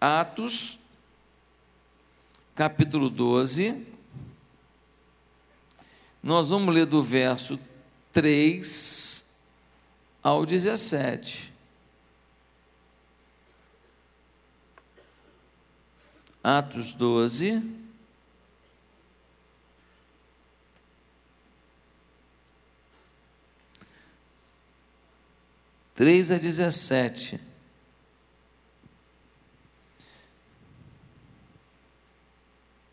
Atos, 0.00 0.78
capítulo 2.54 3.10
12. 3.10 3.84
Nós 6.22 6.50
vamos 6.50 6.72
ler 6.72 6.86
do 6.86 7.02
verso 7.02 7.58
3 8.12 9.24
ao 10.22 10.46
17. 10.46 11.52
Atos 16.44 16.94
12. 16.94 17.60
Três 25.92 26.30
a 26.30 26.38
dezessete. 26.38 27.40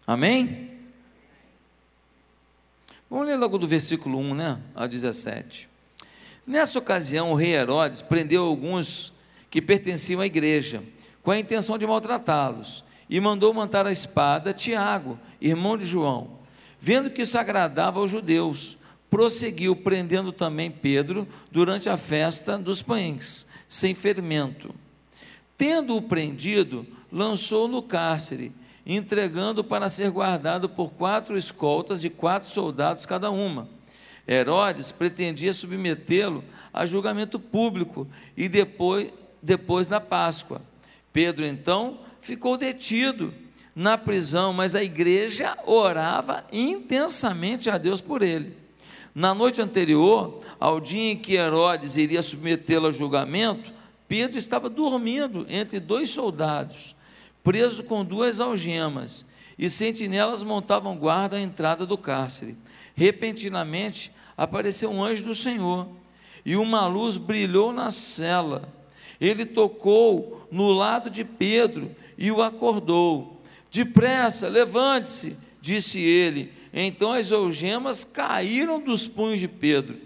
Amém? 0.08 0.72
Vamos 3.10 3.28
ler 3.28 3.38
logo 3.38 3.58
do 3.58 3.68
versículo 3.68 4.20
1, 4.20 4.36
né? 4.36 4.62
A 4.76 4.86
17. 4.86 5.70
Nessa 6.46 6.78
ocasião, 6.78 7.32
o 7.32 7.36
rei 7.36 7.56
Herodes 7.56 8.02
prendeu 8.02 8.44
alguns 8.44 9.12
que 9.50 9.62
pertenciam 9.62 10.22
à 10.22 10.26
igreja, 10.26 10.84
com 11.24 11.32
a 11.32 11.40
intenção 11.40 11.78
de 11.78 11.88
maltratá-los, 11.88 12.84
e 13.10 13.20
mandou 13.20 13.54
manter 13.54 13.86
a 13.86 13.92
espada 13.92 14.54
Tiago, 14.54 15.20
irmão 15.42 15.78
de 15.78 15.86
João. 15.86 16.40
Vendo 16.80 17.10
que 17.10 17.24
isso 17.24 17.38
agradava 17.38 18.00
aos 18.00 18.12
judeus, 18.12 18.78
prosseguiu 19.10 19.76
prendendo 19.76 20.32
também 20.32 20.70
Pedro 20.70 21.28
durante 21.52 21.90
a 21.90 21.98
festa 21.98 22.58
dos 22.58 22.84
pães, 22.84 23.48
sem 23.68 23.96
fermento. 23.96 24.74
Tendo-o 25.58 26.02
prendido, 26.02 26.86
lançou 27.12 27.68
no 27.68 27.82
cárcere 27.82 28.52
entregando 28.86 29.64
para 29.64 29.90
ser 29.90 30.12
guardado 30.12 30.70
por 30.70 30.92
quatro 30.92 31.38
escoltas 31.38 32.02
de 32.02 32.10
quatro 32.10 32.50
soldados 32.50 33.06
cada 33.06 33.32
uma. 33.32 33.68
Herodes 34.28 34.92
pretendia 34.92 35.54
submetê-lo 35.54 36.44
a 36.74 36.86
julgamento 36.86 37.40
público 37.40 38.08
e 38.36 38.48
depois, 38.48 39.12
depois 39.42 39.88
da 39.88 40.00
Páscoa. 40.00 40.62
Pedro 41.12 41.46
então 41.46 42.00
ficou 42.20 42.58
detido 42.58 43.34
na 43.76 43.98
prisão, 43.98 44.54
mas 44.54 44.76
a 44.76 44.84
igreja 44.84 45.58
orava 45.66 46.44
intensamente 46.52 47.70
a 47.70 47.78
Deus 47.78 48.02
por 48.02 48.22
ele. 48.22 48.56
Na 49.14 49.34
noite 49.34 49.62
anterior, 49.62 50.42
ao 50.60 50.80
dia 50.80 51.12
em 51.12 51.18
que 51.18 51.36
Herodes 51.36 51.96
iria 51.96 52.22
submetê-lo 52.22 52.88
a 52.88 52.92
julgamento, 52.92 53.74
Pedro 54.08 54.38
estava 54.38 54.70
dormindo 54.70 55.46
entre 55.50 55.80
dois 55.80 56.10
soldados 56.10 56.96
preso 57.46 57.84
com 57.84 58.04
duas 58.04 58.42
algemas, 58.42 59.24
e 59.58 59.70
sentinelas 59.70 60.42
montavam 60.42 60.98
guarda 60.98 61.38
à 61.38 61.40
entrada 61.40 61.86
do 61.86 61.96
cárcere. 61.96 62.58
Repentinamente 62.96 64.12
apareceu 64.36 64.90
um 64.90 65.04
anjo 65.04 65.24
do 65.24 65.36
Senhor, 65.36 65.88
e 66.44 66.56
uma 66.56 66.88
luz 66.88 67.18
brilhou 67.18 67.72
na 67.72 67.92
cela. 67.92 68.68
Ele 69.22 69.46
tocou 69.46 70.48
no 70.52 70.72
lado 70.72 71.08
de 71.08 71.24
Pedro 71.24 71.96
e 72.18 72.32
o 72.32 72.42
acordou. 72.42 73.40
Depressa, 73.70 74.48
levante-se, 74.48 75.38
disse 75.62 76.00
ele. 76.00 76.52
Então 76.74 77.14
as 77.14 77.32
algemas 77.32 78.04
caíram 78.04 78.80
dos 78.80 79.08
punhos 79.08 79.40
de 79.40 79.48
Pedro. 79.48 80.00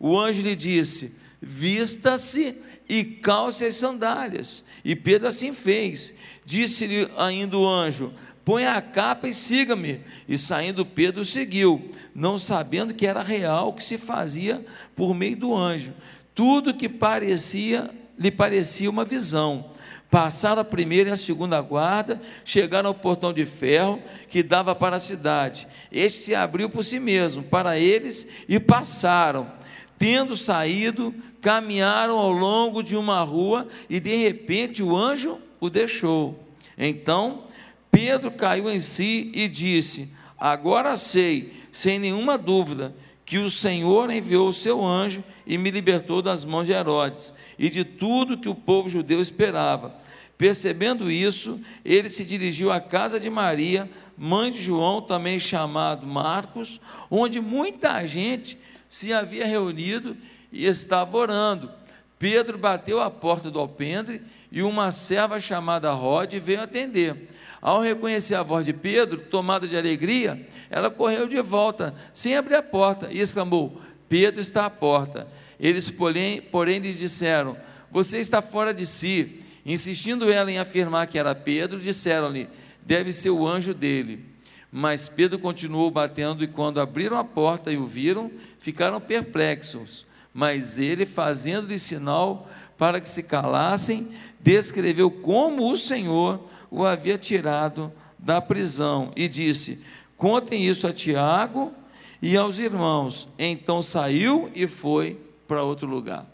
O 0.00 0.18
anjo 0.18 0.40
lhe 0.40 0.56
disse: 0.56 1.14
Vista-se 1.40 2.62
e 2.88 3.04
calce 3.04 3.64
as 3.64 3.76
sandálias. 3.76 4.64
E 4.84 4.96
Pedro 4.96 5.28
assim 5.28 5.52
fez. 5.52 6.14
Disse-lhe 6.44 7.08
ainda 7.16 7.58
o 7.58 7.68
anjo: 7.68 8.12
Põe 8.44 8.64
a 8.64 8.80
capa 8.80 9.28
e 9.28 9.32
siga-me. 9.32 10.00
E 10.26 10.38
saindo 10.38 10.86
Pedro 10.86 11.24
seguiu, 11.24 11.90
não 12.14 12.38
sabendo 12.38 12.94
que 12.94 13.06
era 13.06 13.22
real 13.22 13.68
o 13.68 13.72
que 13.74 13.84
se 13.84 13.98
fazia 13.98 14.64
por 14.94 15.14
meio 15.14 15.36
do 15.36 15.54
anjo. 15.54 15.92
Tudo 16.34 16.74
que 16.74 16.88
parecia 16.88 17.90
lhe 18.18 18.30
parecia 18.30 18.88
uma 18.88 19.04
visão. 19.04 19.70
Passaram 20.10 20.62
a 20.62 20.64
primeira 20.64 21.10
e 21.10 21.12
a 21.12 21.16
segunda 21.16 21.60
guarda, 21.60 22.18
chegaram 22.42 22.88
ao 22.88 22.94
portão 22.94 23.32
de 23.32 23.44
ferro 23.44 24.02
que 24.30 24.42
dava 24.42 24.74
para 24.74 24.96
a 24.96 25.00
cidade. 25.00 25.68
Este 25.92 26.22
se 26.22 26.34
abriu 26.34 26.70
por 26.70 26.82
si 26.82 26.98
mesmo, 26.98 27.42
para 27.42 27.78
eles, 27.78 28.26
e 28.48 28.58
passaram. 28.58 29.52
Tendo 29.98 30.36
saído, 30.36 31.14
caminharam 31.40 32.18
ao 32.18 32.32
longo 32.32 32.82
de 32.82 32.96
uma 32.96 33.22
rua, 33.22 33.66
e 33.88 34.00
de 34.00 34.16
repente 34.16 34.82
o 34.82 34.96
anjo 34.96 35.38
o 35.60 35.70
deixou. 35.70 36.38
Então 36.76 37.44
Pedro 37.90 38.30
caiu 38.30 38.70
em 38.70 38.78
si 38.78 39.30
e 39.34 39.48
disse: 39.48 40.10
Agora 40.38 40.96
sei, 40.96 41.52
sem 41.72 41.98
nenhuma 41.98 42.38
dúvida, 42.38 42.94
que 43.24 43.38
o 43.38 43.50
Senhor 43.50 44.10
enviou 44.10 44.48
o 44.48 44.52
seu 44.52 44.84
anjo 44.84 45.22
e 45.46 45.58
me 45.58 45.70
libertou 45.70 46.22
das 46.22 46.44
mãos 46.44 46.66
de 46.66 46.72
Herodes 46.72 47.34
e 47.58 47.68
de 47.68 47.84
tudo 47.84 48.38
que 48.38 48.48
o 48.48 48.54
povo 48.54 48.88
judeu 48.88 49.20
esperava. 49.20 49.94
Percebendo 50.38 51.10
isso, 51.10 51.60
ele 51.84 52.08
se 52.08 52.24
dirigiu 52.24 52.70
à 52.70 52.80
casa 52.80 53.18
de 53.18 53.28
Maria, 53.28 53.90
mãe 54.16 54.50
de 54.52 54.62
João, 54.62 55.02
também 55.02 55.38
chamado 55.38 56.06
Marcos, 56.06 56.80
onde 57.10 57.40
muita 57.40 58.06
gente 58.06 58.56
se 58.88 59.12
havia 59.12 59.44
reunido 59.44 60.16
e 60.52 60.66
estava 60.66 61.16
orando. 61.16 61.70
Pedro 62.18 62.58
bateu 62.58 63.00
à 63.00 63.10
porta 63.10 63.50
do 63.50 63.60
alpendre 63.60 64.22
e 64.50 64.62
uma 64.62 64.90
serva 64.90 65.38
chamada 65.38 65.92
Rod 65.92 66.34
veio 66.34 66.62
atender. 66.62 67.28
Ao 67.60 67.80
reconhecer 67.80 68.34
a 68.34 68.42
voz 68.42 68.66
de 68.66 68.72
Pedro, 68.72 69.20
tomada 69.20 69.66
de 69.66 69.76
alegria, 69.76 70.46
ela 70.70 70.90
correu 70.90 71.26
de 71.26 71.40
volta, 71.40 71.94
sem 72.12 72.36
abrir 72.36 72.54
a 72.54 72.62
porta, 72.62 73.08
e 73.10 73.20
exclamou: 73.20 73.80
Pedro 74.08 74.40
está 74.40 74.66
à 74.66 74.70
porta. 74.70 75.26
Eles, 75.58 75.90
porém, 75.90 76.40
porém 76.40 76.80
disseram: 76.80 77.56
Você 77.90 78.18
está 78.18 78.40
fora 78.40 78.72
de 78.72 78.86
si. 78.86 79.40
Insistindo 79.66 80.30
ela 80.30 80.50
em 80.50 80.58
afirmar 80.58 81.08
que 81.08 81.18
era 81.18 81.34
Pedro, 81.34 81.80
disseram-lhe: 81.80 82.48
Deve 82.82 83.12
ser 83.12 83.30
o 83.30 83.46
anjo 83.46 83.74
dele. 83.74 84.24
Mas 84.70 85.08
Pedro 85.08 85.38
continuou 85.38 85.90
batendo, 85.90 86.44
e 86.44 86.46
quando 86.46 86.80
abriram 86.80 87.18
a 87.18 87.24
porta 87.24 87.72
e 87.72 87.76
o 87.76 87.86
viram, 87.86 88.30
ficaram 88.60 89.00
perplexos. 89.00 90.06
Mas 90.32 90.78
ele, 90.78 91.04
fazendo-lhe 91.06 91.78
sinal 91.78 92.48
para 92.76 93.00
que 93.00 93.08
se 93.08 93.22
calassem, 93.22 94.08
descreveu 94.40 95.10
como 95.10 95.70
o 95.70 95.76
Senhor 95.76 96.40
o 96.70 96.84
havia 96.84 97.18
tirado 97.18 97.92
da 98.18 98.40
prisão 98.40 99.12
e 99.16 99.28
disse: 99.28 99.84
Contem 100.16 100.64
isso 100.64 100.86
a 100.86 100.92
Tiago 100.92 101.72
e 102.20 102.36
aos 102.36 102.58
irmãos. 102.58 103.28
Então 103.38 103.80
saiu 103.80 104.50
e 104.54 104.66
foi 104.66 105.18
para 105.46 105.62
outro 105.62 105.86
lugar. 105.86 106.26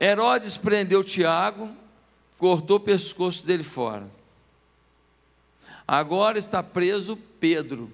Herodes 0.00 0.56
prendeu 0.56 1.02
Tiago, 1.02 1.70
cortou 2.38 2.76
o 2.76 2.80
pescoço 2.80 3.44
dele 3.44 3.64
fora. 3.64 4.08
Agora 5.86 6.38
está 6.38 6.62
preso 6.62 7.16
Pedro. 7.16 7.92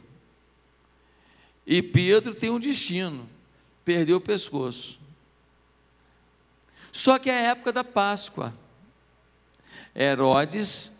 E 1.66 1.82
Pedro 1.82 2.34
tem 2.34 2.50
um 2.50 2.58
destino: 2.58 3.28
perdeu 3.84 4.18
o 4.18 4.20
pescoço. 4.20 4.98
Só 6.92 7.18
que 7.18 7.28
é 7.28 7.34
a 7.34 7.50
época 7.50 7.72
da 7.72 7.82
Páscoa. 7.82 8.54
Herodes, 9.96 10.92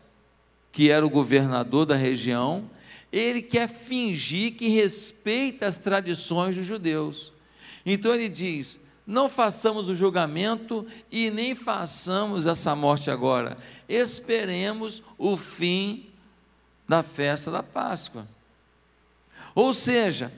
que 0.73 0.91
era 0.91 1.05
o 1.05 1.11
governador 1.11 1.87
da 1.87 1.95
região, 1.95 2.71
ele 3.13 3.43
quer 3.43 3.69
fingir 3.69 4.55
que 4.55 4.69
respeita 4.69 5.67
as 5.67 5.77
tradições 5.77 6.57
dos 6.57 6.67
judeus. 6.67 7.33
Então 7.85 8.15
ele 8.15 8.29
diz: 8.29 8.81
não 9.07 9.29
façamos 9.29 9.89
o 9.89 9.95
julgamento 9.95 10.87
e 11.11 11.31
nem 11.31 11.55
façamos 11.55 12.47
essa 12.47 12.75
morte 12.75 13.11
agora. 13.11 13.59
Esperemos 13.89 15.03
o 15.19 15.37
fim 15.37 16.07
da 16.89 17.03
festa 17.03 17.51
da 17.51 17.63
Páscoa. 17.63 18.27
Ou 19.55 19.73
seja, 19.73 20.33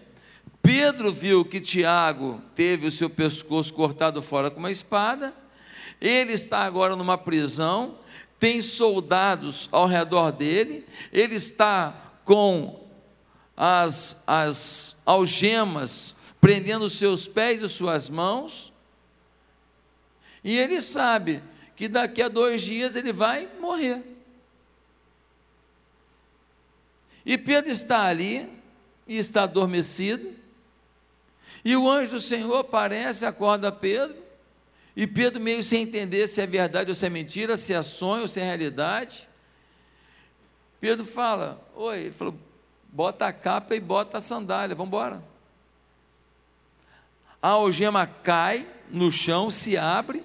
Pedro 0.66 1.12
viu 1.12 1.44
que 1.44 1.60
Tiago 1.60 2.42
teve 2.52 2.88
o 2.88 2.90
seu 2.90 3.08
pescoço 3.08 3.72
cortado 3.72 4.20
fora 4.20 4.50
com 4.50 4.58
uma 4.58 4.68
espada, 4.68 5.32
ele 6.00 6.32
está 6.32 6.64
agora 6.64 6.96
numa 6.96 7.16
prisão, 7.16 7.96
tem 8.36 8.60
soldados 8.60 9.68
ao 9.70 9.86
redor 9.86 10.32
dele, 10.32 10.84
ele 11.12 11.36
está 11.36 12.18
com 12.24 12.84
as, 13.56 14.24
as 14.26 14.96
algemas 15.06 16.16
prendendo 16.40 16.88
seus 16.88 17.28
pés 17.28 17.62
e 17.62 17.68
suas 17.68 18.10
mãos, 18.10 18.72
e 20.42 20.58
ele 20.58 20.80
sabe 20.80 21.44
que 21.76 21.86
daqui 21.86 22.20
a 22.20 22.28
dois 22.28 22.60
dias 22.60 22.96
ele 22.96 23.12
vai 23.12 23.48
morrer. 23.60 24.02
E 27.24 27.38
Pedro 27.38 27.70
está 27.70 28.02
ali, 28.06 28.50
e 29.06 29.16
está 29.16 29.44
adormecido, 29.44 30.44
e 31.66 31.76
o 31.76 31.90
anjo 31.90 32.12
do 32.12 32.20
Senhor 32.20 32.58
aparece, 32.58 33.26
acorda 33.26 33.72
Pedro 33.72 34.16
E 34.94 35.04
Pedro, 35.04 35.42
meio 35.42 35.64
sem 35.64 35.82
entender 35.82 36.28
se 36.28 36.40
é 36.40 36.46
verdade 36.46 36.92
ou 36.92 36.94
se 36.94 37.04
é 37.04 37.10
mentira, 37.10 37.56
se 37.56 37.74
é 37.74 37.82
sonho 37.82 38.22
ou 38.22 38.28
se 38.28 38.38
é 38.38 38.44
realidade. 38.44 39.28
Pedro 40.80 41.04
fala: 41.04 41.60
Oi, 41.74 42.02
ele 42.02 42.12
falou: 42.12 42.38
bota 42.84 43.26
a 43.26 43.32
capa 43.32 43.74
e 43.74 43.80
bota 43.80 44.18
a 44.18 44.20
sandália, 44.20 44.76
vamos 44.76 44.90
embora. 44.90 45.20
A 47.42 47.48
algema 47.48 48.06
cai 48.06 48.70
no 48.88 49.10
chão, 49.10 49.50
se 49.50 49.76
abre, 49.76 50.24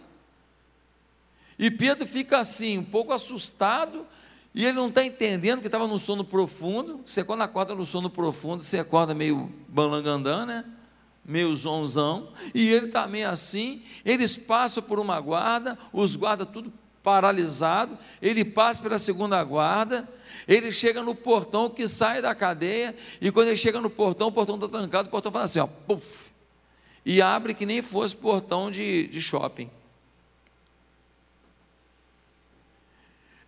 e 1.58 1.72
Pedro 1.72 2.06
fica 2.06 2.38
assim, 2.38 2.78
um 2.78 2.84
pouco 2.84 3.14
assustado, 3.14 4.06
e 4.54 4.64
ele 4.64 4.74
não 4.74 4.90
está 4.90 5.04
entendendo 5.04 5.62
que 5.62 5.68
estava 5.68 5.88
no 5.88 5.98
sono 5.98 6.24
profundo. 6.24 7.02
Você, 7.04 7.24
quando 7.24 7.42
acorda 7.42 7.74
no 7.74 7.86
sono 7.86 8.12
profundo, 8.12 8.62
você 8.62 8.78
acorda 8.78 9.16
meio 9.16 9.52
balangandã, 9.68 10.46
né? 10.46 10.66
Meio 11.24 11.56
zonzão. 11.56 12.30
E 12.54 12.70
ele 12.70 12.90
meio 13.10 13.30
assim. 13.30 13.84
Eles 14.04 14.38
passam 14.38 14.84
por 14.84 15.00
uma 15.00 15.20
guarda, 15.20 15.78
os 15.94 16.16
guardas 16.16 16.48
tudo 16.52 16.72
paralisado. 17.04 17.98
Ele 18.22 18.44
passa 18.44 18.82
pela 18.82 19.00
segunda 19.00 19.44
guarda. 19.44 20.08
Ele 20.48 20.72
chega 20.72 21.02
no 21.04 21.16
portão 21.16 21.70
que 21.70 21.88
sai 21.88 22.22
da 22.22 22.34
cadeia. 22.34 22.96
E 23.20 23.32
quando 23.32 23.48
ele 23.48 23.56
chega 23.56 23.80
no 23.80 23.90
portão, 23.90 24.28
o 24.28 24.32
portão 24.32 24.56
está 24.56 24.68
trancado. 24.68 25.08
O 25.08 25.12
portão 25.12 25.32
faz 25.32 25.52
assim, 25.52 25.60
ó, 25.60 25.68
puff, 25.68 26.32
e 27.06 27.22
abre 27.22 27.54
que 27.54 27.66
nem 27.66 27.82
fosse 27.82 28.16
portão 28.16 28.70
de, 28.70 29.08
de 29.08 29.22
shopping. 29.22 29.70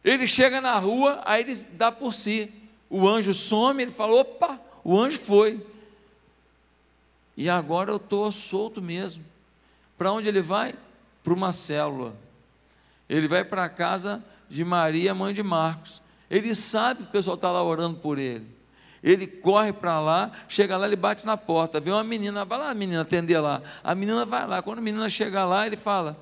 Ele 0.03 0.27
chega 0.27 0.59
na 0.59 0.77
rua, 0.77 1.21
aí 1.23 1.41
ele 1.41 1.55
dá 1.71 1.91
por 1.91 2.13
si. 2.13 2.51
O 2.89 3.07
anjo 3.07 3.33
some, 3.33 3.81
ele 3.81 3.91
fala: 3.91 4.15
opa, 4.15 4.59
o 4.83 4.99
anjo 4.99 5.17
foi. 5.19 5.65
E 7.35 7.49
agora 7.49 7.91
eu 7.91 7.97
estou 7.97 8.31
solto 8.31 8.81
mesmo. 8.81 9.23
Para 9.97 10.11
onde 10.11 10.27
ele 10.27 10.41
vai? 10.41 10.75
Para 11.23 11.33
uma 11.33 11.51
célula. 11.51 12.15
Ele 13.09 13.27
vai 13.27 13.43
para 13.43 13.63
a 13.63 13.69
casa 13.69 14.23
de 14.49 14.63
Maria, 14.63 15.13
mãe 15.13 15.33
de 15.33 15.43
Marcos. 15.43 16.01
Ele 16.29 16.53
sabe 16.55 17.03
que 17.03 17.09
o 17.09 17.11
pessoal 17.11 17.35
está 17.35 17.51
lá 17.51 17.63
orando 17.63 17.97
por 17.99 18.17
ele. 18.17 18.47
Ele 19.03 19.27
corre 19.27 19.73
para 19.73 19.99
lá, 19.99 20.31
chega 20.47 20.77
lá, 20.77 20.87
ele 20.87 20.95
bate 20.95 21.25
na 21.25 21.35
porta, 21.35 21.79
vê 21.79 21.91
uma 21.91 22.03
menina, 22.03 22.45
vai 22.45 22.57
lá, 22.57 22.73
menina, 22.73 23.01
atender 23.01 23.39
lá. 23.39 23.61
A 23.83 23.93
menina 23.93 24.25
vai 24.25 24.47
lá, 24.47 24.61
quando 24.61 24.77
a 24.77 24.81
menina 24.81 25.09
chega 25.09 25.43
lá, 25.43 25.67
ele 25.67 25.75
fala: 25.75 26.17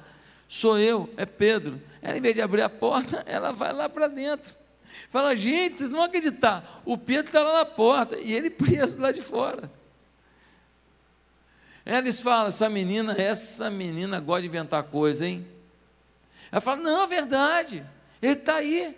Sou 0.48 0.80
eu, 0.80 1.08
é 1.16 1.26
Pedro. 1.26 1.80
Ela, 2.02 2.18
em 2.18 2.22
vez 2.22 2.36
de 2.36 2.42
abrir 2.42 2.62
a 2.62 2.70
porta, 2.70 3.24
ela 3.28 3.52
vai 3.52 3.72
lá 3.72 3.88
para 3.88 4.08
dentro. 4.08 4.56
Fala, 5.10 5.36
gente, 5.36 5.78
vocês 5.78 5.90
não 5.90 5.98
vão 5.98 6.06
acreditar. 6.06 6.82
O 6.84 6.98
Pedro 6.98 7.28
está 7.28 7.44
lá 7.44 7.60
na 7.60 7.66
porta 7.66 8.18
e 8.18 8.34
ele 8.34 8.50
preso 8.50 9.00
lá 9.00 9.12
de 9.12 9.22
fora. 9.22 9.72
Eles 11.86 12.22
falam, 12.22 12.48
essa 12.48 12.70
menina, 12.70 13.14
essa 13.20 13.70
menina 13.70 14.20
gosta 14.20 14.42
de 14.42 14.48
inventar 14.48 14.84
coisa, 14.84 15.28
hein? 15.28 15.46
Ela 16.52 16.62
fala, 16.62 16.82
não, 16.82 17.04
é 17.04 17.08
verdade, 17.08 17.84
ele 18.22 18.34
está 18.34 18.56
aí. 18.56 18.98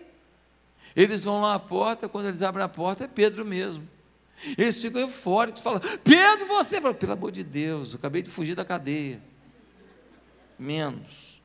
Eles 0.96 1.24
vão 1.24 1.42
lá 1.42 1.56
à 1.56 1.60
porta, 1.60 2.10
quando 2.10 2.28
eles 2.28 2.42
abrem 2.42 2.64
a 2.64 2.70
porta, 2.70 3.06
é 3.06 3.08
Pedro 3.08 3.46
mesmo. 3.46 3.88
Eles 4.58 4.82
ficam 4.82 5.02
eufóricos, 5.02 5.62
falam, 5.62 5.80
Pedro, 6.04 6.48
você? 6.48 6.82
Fala, 6.82 6.94
pelo 6.94 7.14
amor 7.14 7.32
de 7.32 7.44
Deus, 7.44 7.94
eu 7.94 7.98
acabei 7.98 8.22
de 8.22 8.30
fugir 8.30 8.56
da 8.56 8.66
cadeia. 8.66 9.22
Menos. 10.60 11.42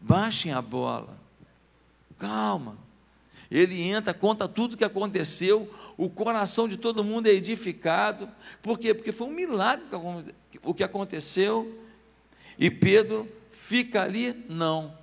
Baixem 0.00 0.52
a 0.52 0.62
bola. 0.62 1.18
Calma. 2.18 2.78
Ele 3.50 3.82
entra, 3.82 4.14
conta 4.14 4.46
tudo 4.46 4.74
o 4.74 4.76
que 4.76 4.84
aconteceu, 4.84 5.68
o 5.96 6.08
coração 6.08 6.68
de 6.68 6.76
todo 6.76 7.02
mundo 7.02 7.26
é 7.26 7.30
edificado. 7.30 8.28
Por 8.62 8.78
quê? 8.78 8.94
Porque 8.94 9.12
foi 9.12 9.26
um 9.26 9.32
milagre 9.32 9.84
o 10.62 10.72
que 10.72 10.84
aconteceu. 10.84 11.78
E 12.58 12.70
Pedro 12.70 13.28
fica 13.50 14.02
ali? 14.02 14.44
Não. 14.48 14.96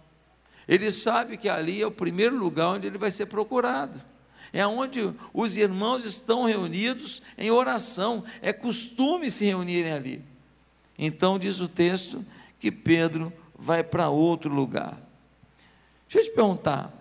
Ele 0.68 0.92
sabe 0.92 1.38
que 1.38 1.50
ali 1.50 1.82
é 1.82 1.88
o 1.88 1.92
primeiro 1.92 2.36
lugar 2.36 2.70
onde 2.70 2.88
ele 2.88 2.98
vai 2.98 3.12
ser 3.12 3.26
procurado. 3.28 4.00
É 4.52 4.66
onde 4.66 5.14
os 5.34 5.58
irmãos 5.58 6.06
estão 6.06 6.46
reunidos 6.46 7.22
em 7.38 7.52
oração. 7.52 8.24
É 8.42 8.52
costume 8.54 9.30
se 9.30 9.46
reunirem 9.46 9.94
ali. 9.94 10.26
Então, 10.98 11.38
diz 11.38 11.60
o 11.60 11.68
texto 11.68 12.26
que 12.60 12.72
Pedro 12.72 13.32
vai 13.58 13.84
para 13.84 14.10
outro 14.10 14.54
lugar. 14.54 15.00
Deixa 16.08 16.28
eu 16.28 16.32
te 16.32 16.36
perguntar: 16.36 16.92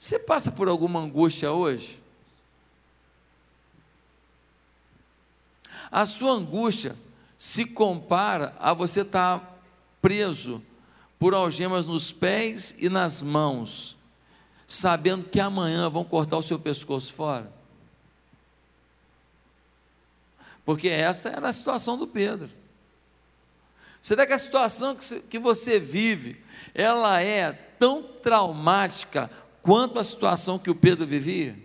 você 0.00 0.18
passa 0.18 0.50
por 0.50 0.66
alguma 0.66 0.98
angústia 0.98 1.52
hoje? 1.52 2.02
A 5.90 6.06
sua 6.06 6.32
angústia 6.32 6.96
se 7.36 7.66
compara 7.66 8.56
a 8.58 8.72
você 8.72 9.02
estar 9.02 9.40
tá 9.40 9.54
preso 10.00 10.62
por 11.18 11.34
algemas 11.34 11.84
nos 11.84 12.12
pés 12.12 12.74
e 12.78 12.88
nas 12.88 13.20
mãos, 13.20 13.94
sabendo 14.66 15.28
que 15.28 15.38
amanhã 15.38 15.90
vão 15.90 16.02
cortar 16.02 16.38
o 16.38 16.42
seu 16.42 16.58
pescoço 16.58 17.12
fora? 17.12 17.52
Porque 20.64 20.88
essa 20.88 21.28
era 21.28 21.48
a 21.48 21.52
situação 21.52 21.98
do 21.98 22.06
Pedro. 22.06 22.48
Será 24.00 24.26
que 24.26 24.32
a 24.32 24.38
situação 24.38 24.96
que 25.28 25.38
você 25.38 25.78
vive, 25.78 26.42
ela 26.72 27.20
é 27.20 27.52
tão 27.52 28.02
traumática 28.02 29.30
quanto 29.62 29.98
a 29.98 30.04
situação 30.04 30.58
que 30.58 30.70
o 30.70 30.74
Pedro 30.74 31.06
vivia? 31.06 31.56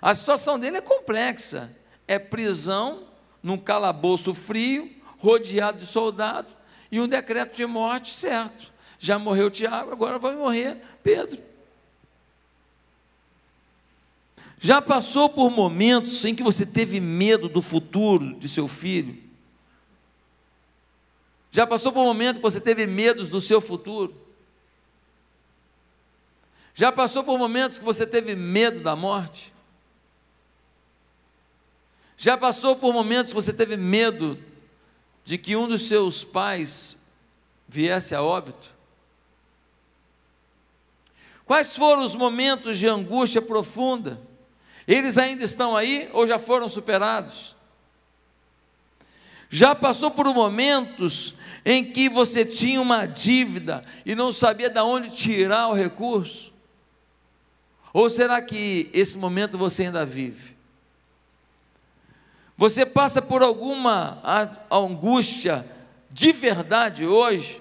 A 0.00 0.14
situação 0.14 0.58
dele 0.58 0.78
é 0.78 0.80
complexa. 0.80 1.74
É 2.06 2.18
prisão 2.18 3.04
num 3.42 3.56
calabouço 3.56 4.34
frio, 4.34 4.90
rodeado 5.18 5.78
de 5.78 5.86
soldados, 5.86 6.54
e 6.90 7.00
um 7.00 7.08
decreto 7.08 7.56
de 7.56 7.64
morte 7.66 8.12
certo. 8.12 8.72
Já 8.98 9.18
morreu 9.18 9.50
Tiago, 9.50 9.92
agora 9.92 10.18
vai 10.18 10.34
morrer 10.34 10.76
Pedro. 11.02 11.42
Já 14.58 14.82
passou 14.82 15.28
por 15.28 15.50
momentos 15.50 16.22
em 16.24 16.34
que 16.34 16.42
você 16.42 16.66
teve 16.66 17.00
medo 17.00 17.48
do 17.48 17.62
futuro 17.62 18.34
de 18.34 18.46
seu 18.46 18.68
filho? 18.68 19.16
Já 21.50 21.66
passou 21.66 21.90
por 21.92 22.00
um 22.00 22.04
momento 22.04 22.36
que 22.36 22.42
você 22.42 22.60
teve 22.60 22.86
medos 22.86 23.30
do 23.30 23.40
seu 23.40 23.60
futuro? 23.60 24.14
Já 26.80 26.90
passou 26.90 27.22
por 27.22 27.38
momentos 27.38 27.78
que 27.78 27.84
você 27.84 28.06
teve 28.06 28.34
medo 28.34 28.80
da 28.80 28.96
morte? 28.96 29.52
Já 32.16 32.38
passou 32.38 32.74
por 32.74 32.90
momentos 32.90 33.32
que 33.32 33.34
você 33.34 33.52
teve 33.52 33.76
medo 33.76 34.42
de 35.22 35.36
que 35.36 35.54
um 35.54 35.68
dos 35.68 35.88
seus 35.88 36.24
pais 36.24 36.96
viesse 37.68 38.14
a 38.14 38.22
óbito? 38.22 38.74
Quais 41.44 41.76
foram 41.76 42.02
os 42.02 42.16
momentos 42.16 42.78
de 42.78 42.88
angústia 42.88 43.42
profunda? 43.42 44.18
Eles 44.88 45.18
ainda 45.18 45.44
estão 45.44 45.76
aí 45.76 46.08
ou 46.14 46.26
já 46.26 46.38
foram 46.38 46.66
superados? 46.66 47.54
Já 49.50 49.74
passou 49.74 50.10
por 50.10 50.32
momentos 50.32 51.34
em 51.62 51.84
que 51.92 52.08
você 52.08 52.42
tinha 52.42 52.80
uma 52.80 53.04
dívida 53.04 53.84
e 54.06 54.14
não 54.14 54.32
sabia 54.32 54.70
de 54.70 54.80
onde 54.80 55.10
tirar 55.10 55.68
o 55.68 55.74
recurso? 55.74 56.49
Ou 57.92 58.08
será 58.08 58.40
que 58.40 58.88
esse 58.92 59.16
momento 59.18 59.58
você 59.58 59.84
ainda 59.84 60.06
vive? 60.06 60.56
Você 62.56 62.84
passa 62.84 63.22
por 63.22 63.42
alguma 63.42 64.22
angústia 64.70 65.66
de 66.10 66.30
verdade 66.32 67.06
hoje? 67.06 67.60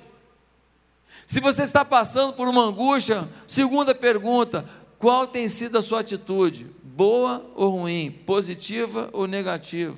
Se 1.25 1.39
você 1.39 1.63
está 1.63 1.85
passando 1.85 2.33
por 2.33 2.47
uma 2.47 2.63
angústia, 2.63 3.27
segunda 3.47 3.95
pergunta: 3.95 4.65
qual 4.97 5.25
tem 5.25 5.47
sido 5.47 5.77
a 5.77 5.81
sua 5.81 6.01
atitude? 6.01 6.65
Boa 6.83 7.45
ou 7.55 7.69
ruim? 7.69 8.11
Positiva 8.25 9.09
ou 9.13 9.25
negativa? 9.25 9.95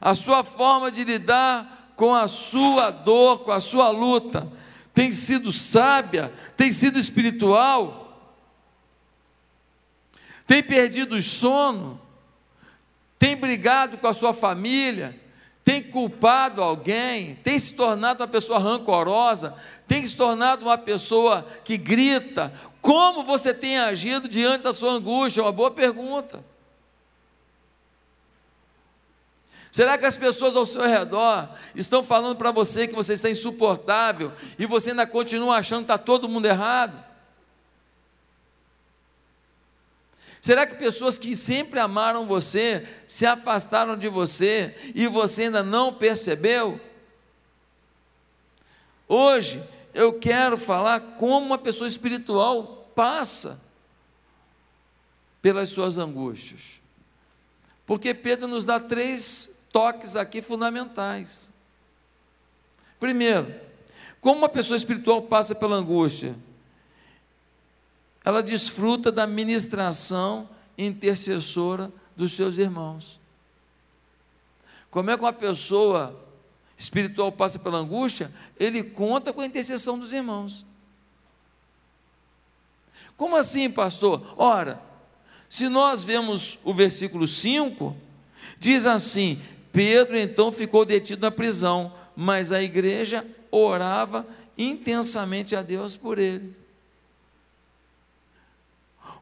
A 0.00 0.14
sua 0.14 0.42
forma 0.42 0.90
de 0.90 1.04
lidar 1.04 1.92
com 1.96 2.14
a 2.14 2.26
sua 2.26 2.90
dor, 2.90 3.40
com 3.40 3.52
a 3.52 3.60
sua 3.60 3.90
luta, 3.90 4.50
tem 4.92 5.12
sido 5.12 5.52
sábia, 5.52 6.32
tem 6.56 6.72
sido 6.72 6.98
espiritual, 6.98 8.03
tem 10.46 10.62
perdido 10.62 11.16
o 11.16 11.22
sono, 11.22 12.00
tem 13.18 13.36
brigado 13.36 13.98
com 13.98 14.06
a 14.06 14.12
sua 14.12 14.32
família, 14.32 15.18
tem 15.64 15.82
culpado 15.82 16.62
alguém, 16.62 17.36
tem 17.36 17.58
se 17.58 17.72
tornado 17.72 18.22
uma 18.22 18.28
pessoa 18.28 18.58
rancorosa, 18.58 19.54
tem 19.86 20.04
se 20.04 20.16
tornado 20.16 20.66
uma 20.66 20.76
pessoa 20.76 21.46
que 21.64 21.78
grita. 21.78 22.52
Como 22.82 23.24
você 23.24 23.54
tem 23.54 23.78
agido 23.78 24.28
diante 24.28 24.62
da 24.62 24.72
sua 24.72 24.92
angústia? 24.92 25.40
É 25.40 25.44
uma 25.44 25.52
boa 25.52 25.70
pergunta. 25.70 26.44
Será 29.74 29.98
que 29.98 30.06
as 30.06 30.16
pessoas 30.16 30.54
ao 30.54 30.64
seu 30.64 30.82
redor 30.82 31.48
estão 31.74 32.04
falando 32.04 32.36
para 32.36 32.52
você 32.52 32.86
que 32.86 32.94
você 32.94 33.14
está 33.14 33.28
insuportável 33.28 34.32
e 34.56 34.66
você 34.66 34.90
ainda 34.90 35.06
continua 35.06 35.56
achando 35.56 35.78
que 35.78 35.84
está 35.84 35.98
todo 35.98 36.28
mundo 36.28 36.46
errado? 36.46 37.03
Será 40.44 40.66
que 40.66 40.74
pessoas 40.74 41.16
que 41.16 41.34
sempre 41.34 41.80
amaram 41.80 42.26
você 42.26 42.86
se 43.06 43.24
afastaram 43.24 43.96
de 43.96 44.10
você 44.10 44.76
e 44.94 45.06
você 45.06 45.44
ainda 45.44 45.62
não 45.62 45.90
percebeu? 45.90 46.78
Hoje 49.08 49.62
eu 49.94 50.18
quero 50.20 50.58
falar 50.58 51.00
como 51.00 51.46
uma 51.46 51.56
pessoa 51.56 51.88
espiritual 51.88 52.86
passa 52.94 53.58
pelas 55.40 55.70
suas 55.70 55.96
angústias. 55.96 56.78
Porque 57.86 58.12
Pedro 58.12 58.46
nos 58.46 58.66
dá 58.66 58.78
três 58.78 59.50
toques 59.72 60.14
aqui 60.14 60.42
fundamentais. 60.42 61.50
Primeiro, 63.00 63.50
como 64.20 64.40
uma 64.40 64.48
pessoa 64.50 64.76
espiritual 64.76 65.22
passa 65.22 65.54
pela 65.54 65.76
angústia? 65.76 66.36
Ela 68.24 68.42
desfruta 68.42 69.12
da 69.12 69.26
ministração 69.26 70.48
intercessora 70.78 71.92
dos 72.16 72.32
seus 72.32 72.56
irmãos. 72.56 73.20
Como 74.90 75.10
é 75.10 75.16
que 75.16 75.22
uma 75.22 75.32
pessoa 75.32 76.18
espiritual 76.76 77.30
passa 77.30 77.58
pela 77.58 77.78
angústia? 77.78 78.32
Ele 78.58 78.82
conta 78.82 79.32
com 79.32 79.40
a 79.40 79.46
intercessão 79.46 79.98
dos 79.98 80.12
irmãos. 80.12 80.64
Como 83.16 83.36
assim, 83.36 83.70
pastor? 83.70 84.34
Ora, 84.36 84.80
se 85.48 85.68
nós 85.68 86.02
vemos 86.02 86.58
o 86.64 86.72
versículo 86.72 87.26
5, 87.26 87.96
diz 88.58 88.86
assim: 88.86 89.40
Pedro 89.72 90.16
então 90.16 90.50
ficou 90.50 90.84
detido 90.84 91.22
na 91.22 91.30
prisão, 91.30 91.92
mas 92.16 92.52
a 92.52 92.62
igreja 92.62 93.26
orava 93.50 94.26
intensamente 94.56 95.54
a 95.54 95.62
Deus 95.62 95.96
por 95.96 96.18
ele. 96.18 96.54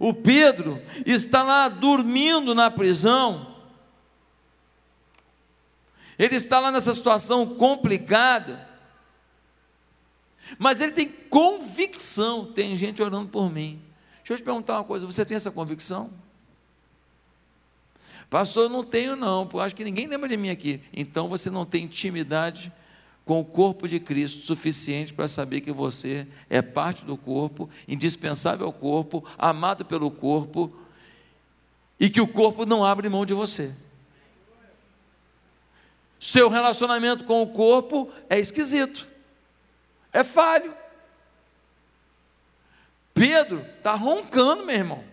O 0.02 0.12
Pedro 0.12 0.82
está 1.06 1.44
lá 1.44 1.68
dormindo 1.68 2.56
na 2.56 2.68
prisão, 2.68 3.54
ele 6.18 6.35
está 6.35 6.59
lá 6.59 6.73
nessa 6.73 6.92
situação 6.92 7.54
complicada, 7.54 8.68
mas 10.59 10.80
ele 10.80 10.90
tem 10.90 11.09
convicção. 11.09 12.44
Tem 12.44 12.75
gente 12.75 13.00
orando 13.00 13.28
por 13.28 13.49
mim. 13.52 13.80
Deixa 14.18 14.32
eu 14.32 14.37
te 14.38 14.42
perguntar 14.42 14.78
uma 14.78 14.85
coisa: 14.85 15.06
você 15.06 15.25
tem 15.25 15.37
essa 15.37 15.52
convicção? 15.52 16.12
Pastor, 18.28 18.68
não 18.68 18.82
tenho, 18.82 19.14
não, 19.14 19.49
acho 19.61 19.76
que 19.76 19.85
ninguém 19.85 20.09
lembra 20.09 20.28
de 20.28 20.37
mim 20.37 20.50
aqui. 20.50 20.82
Então 20.92 21.28
você 21.28 21.49
não 21.49 21.64
tem 21.64 21.85
intimidade 21.85 22.73
com 23.25 23.41
o 23.41 23.45
corpo 23.45 23.87
de 23.87 24.00
Cristo 24.00 24.45
suficiente 24.45 25.14
para 25.14 25.29
saber 25.29 25.61
que 25.61 25.73
você 25.73 26.26
é 26.50 26.61
parte 26.61 27.05
do 27.05 27.17
corpo, 27.17 27.71
indispensável 27.87 28.67
ao 28.67 28.73
corpo, 28.73 29.25
amado 29.38 29.85
pelo 29.85 30.11
corpo, 30.11 30.73
e 32.00 32.11
que 32.11 32.21
o 32.21 32.26
corpo 32.26 32.67
não 32.67 32.85
abre 32.85 33.09
mão 33.09 33.25
de 33.25 33.33
você. 33.33 33.73
Seu 36.19 36.49
relacionamento 36.49 37.25
com 37.25 37.43
o 37.43 37.49
corpo 37.49 38.11
é 38.29 38.38
esquisito, 38.38 39.09
é 40.12 40.25
falho. 40.25 40.75
Pedro 43.14 43.64
está 43.76 43.95
roncando, 43.95 44.64
meu 44.64 44.75
irmão. 44.75 45.05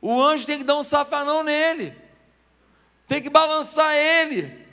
O 0.00 0.22
anjo 0.22 0.46
tem 0.46 0.58
que 0.58 0.64
dar 0.64 0.76
um 0.76 0.82
safanão 0.82 1.42
nele, 1.42 1.96
tem 3.08 3.22
que 3.22 3.30
balançar 3.30 3.94
ele. 3.94 4.65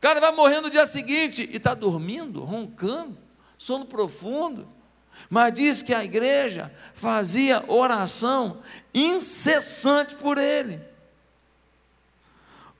O 0.00 0.02
cara 0.02 0.18
vai 0.18 0.32
morrer 0.32 0.62
no 0.62 0.70
dia 0.70 0.86
seguinte 0.86 1.46
e 1.52 1.58
está 1.58 1.74
dormindo, 1.74 2.42
roncando, 2.42 3.18
sono 3.58 3.84
profundo. 3.84 4.66
Mas 5.28 5.52
diz 5.52 5.82
que 5.82 5.92
a 5.92 6.02
igreja 6.02 6.72
fazia 6.94 7.62
oração 7.68 8.62
incessante 8.94 10.14
por 10.14 10.38
ele. 10.38 10.80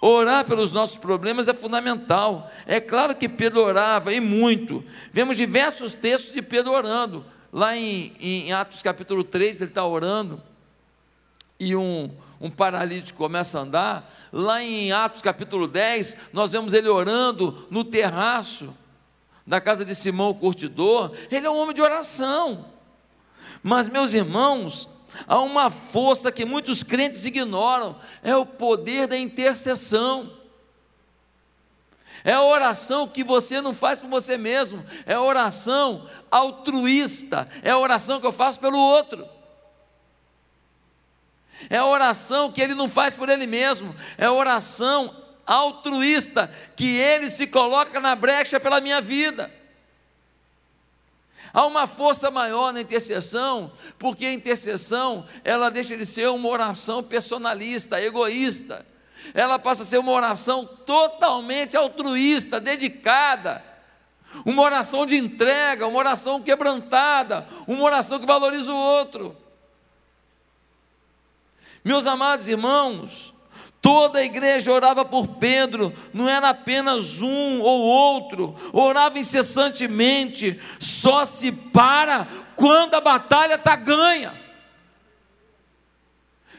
Orar 0.01 0.47
pelos 0.47 0.73
nossos 0.73 0.97
problemas 0.97 1.47
é 1.47 1.53
fundamental. 1.53 2.51
É 2.65 2.81
claro 2.81 3.15
que 3.15 3.29
Pedro 3.29 3.63
orava 3.63 4.15
e 4.15 4.19
muito. 4.19 4.83
Vemos 5.13 5.37
diversos 5.37 5.93
textos 5.93 6.33
de 6.33 6.41
Pedro 6.41 6.73
orando. 6.73 7.23
Lá 7.53 7.77
em, 7.77 8.17
em 8.19 8.51
Atos 8.55 8.83
capítulo 8.83 9.23
3, 9.23 9.61
ele 9.61 9.69
está 9.69 9.85
orando 9.85 10.43
e 11.59 11.77
um, 11.77 12.11
um 12.41 12.51
paralítico 12.51 13.19
começa 13.19 13.59
a 13.59 13.63
andar. 13.63 14.15
Lá 14.33 14.63
em 14.63 14.91
Atos 14.93 15.21
capítulo 15.21 15.69
10, 15.69 16.17
nós 16.33 16.53
vemos 16.53 16.73
ele 16.73 16.89
orando 16.89 17.69
no 17.71 17.85
terraço 17.85 18.75
da 19.47 19.61
casa 19.61 19.85
de 19.85 19.95
Simão 19.95 20.31
o 20.31 20.35
curtidor. 20.35 21.13
Ele 21.31 21.47
é 21.47 21.51
um 21.51 21.59
homem 21.59 21.75
de 21.75 21.83
oração. 21.83 22.65
Mas, 23.63 23.89
meus 23.89 24.15
irmãos, 24.15 24.89
há 25.27 25.39
uma 25.41 25.69
força 25.69 26.33
que 26.33 26.47
muitos 26.47 26.83
crentes 26.83 27.27
ignoram: 27.27 27.95
é 28.23 28.35
o 28.35 28.47
poder 28.47 29.07
da 29.07 29.19
intercessão. 29.19 30.33
É 32.25 32.33
a 32.33 32.43
oração 32.43 33.09
que 33.09 33.25
você 33.25 33.61
não 33.61 33.75
faz 33.75 33.99
por 33.99 34.09
você 34.09 34.37
mesmo, 34.37 34.85
é 35.07 35.15
a 35.15 35.23
oração 35.23 36.07
altruísta, 36.31 37.49
é 37.63 37.71
a 37.71 37.79
oração 37.79 38.21
que 38.21 38.27
eu 38.27 38.33
faço 38.33 38.61
pelo 38.61 38.79
outro. 38.79 39.27
É 41.71 41.77
a 41.77 41.87
oração 41.87 42.51
que 42.51 42.61
ele 42.61 42.75
não 42.75 42.91
faz 42.91 43.15
por 43.15 43.29
ele 43.29 43.47
mesmo, 43.47 43.95
é 44.19 44.27
a 44.27 44.33
oração 44.33 45.17
altruísta 45.47 46.53
que 46.75 46.97
ele 46.97 47.31
se 47.31 47.47
coloca 47.47 48.01
na 48.01 48.17
brecha 48.17 48.59
pela 48.59 48.81
minha 48.81 49.01
vida. 49.01 49.51
Há 51.53 51.67
uma 51.67 51.87
força 51.87 52.31
maior 52.31 52.73
na 52.73 52.81
intercessão, 52.81 53.73
porque 53.99 54.27
a 54.27 54.33
intercessão, 54.33 55.27
ela 55.45 55.71
deixa 55.71 55.97
de 55.97 56.07
ser 56.07 56.29
uma 56.29 56.49
oração 56.49 57.03
personalista, 57.03 58.01
egoísta. 58.01 58.87
Ela 59.35 59.59
passa 59.59 59.83
a 59.83 59.87
ser 59.87 59.99
uma 59.99 60.13
oração 60.13 60.65
totalmente 60.65 61.77
altruísta, 61.77 62.61
dedicada. 62.61 63.65
Uma 64.45 64.63
oração 64.63 65.05
de 65.05 65.17
entrega, 65.17 65.89
uma 65.89 65.99
oração 65.99 66.41
quebrantada, 66.41 67.47
uma 67.67 67.83
oração 67.83 68.21
que 68.21 68.27
valoriza 68.27 68.73
o 68.73 68.77
outro. 68.77 69.37
Meus 71.85 72.07
amados 72.07 72.49
irmãos, 72.49 73.35
toda 73.81 74.19
a 74.19 74.25
igreja 74.25 74.73
orava 74.73 75.05
por 75.05 75.27
Pedro, 75.27 75.93
não 76.13 76.29
era 76.29 76.51
apenas 76.51 77.23
um 77.23 77.61
ou 77.61 77.81
outro, 77.83 78.55
orava 78.73 79.19
incessantemente, 79.19 80.61
só 80.79 81.25
se 81.25 81.51
para 81.51 82.29
quando 82.57 82.95
a 82.95 83.01
batalha 83.01 83.55
está 83.55 83.75
ganha. 83.77 84.39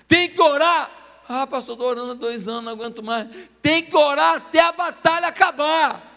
Tem 0.08 0.28
que 0.28 0.42
orar. 0.42 0.92
Ah, 1.30 1.48
pastor, 1.48 1.75
estou 1.75 1.90
orando 1.90 2.12
há 2.12 2.16
dois 2.16 2.48
anos, 2.48 2.66
não 2.66 2.72
aguento 2.74 3.01
mais. 3.01 3.28
Tem 3.62 3.84
que 3.84 3.96
orar 3.96 4.38
até 4.38 4.60
a 4.60 4.72
batalha 4.72 5.28
acabar. 5.28 6.12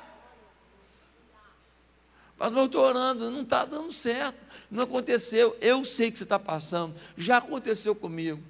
Pastor, 2.37 2.59
eu 2.59 2.67
estou 2.67 2.83
orando, 2.83 3.31
não 3.31 3.43
está 3.43 3.65
dando 3.65 3.93
certo, 3.93 4.39
não 4.69 4.83
aconteceu. 4.83 5.57
Eu 5.61 5.85
sei 5.85 6.11
que 6.11 6.19
você 6.19 6.25
está 6.25 6.39
passando, 6.39 6.95
já 7.17 7.37
aconteceu 7.37 7.95
comigo. 7.95 8.43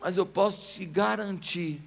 Mas 0.00 0.16
eu 0.16 0.24
posso 0.24 0.74
te 0.74 0.84
garantir 0.84 1.80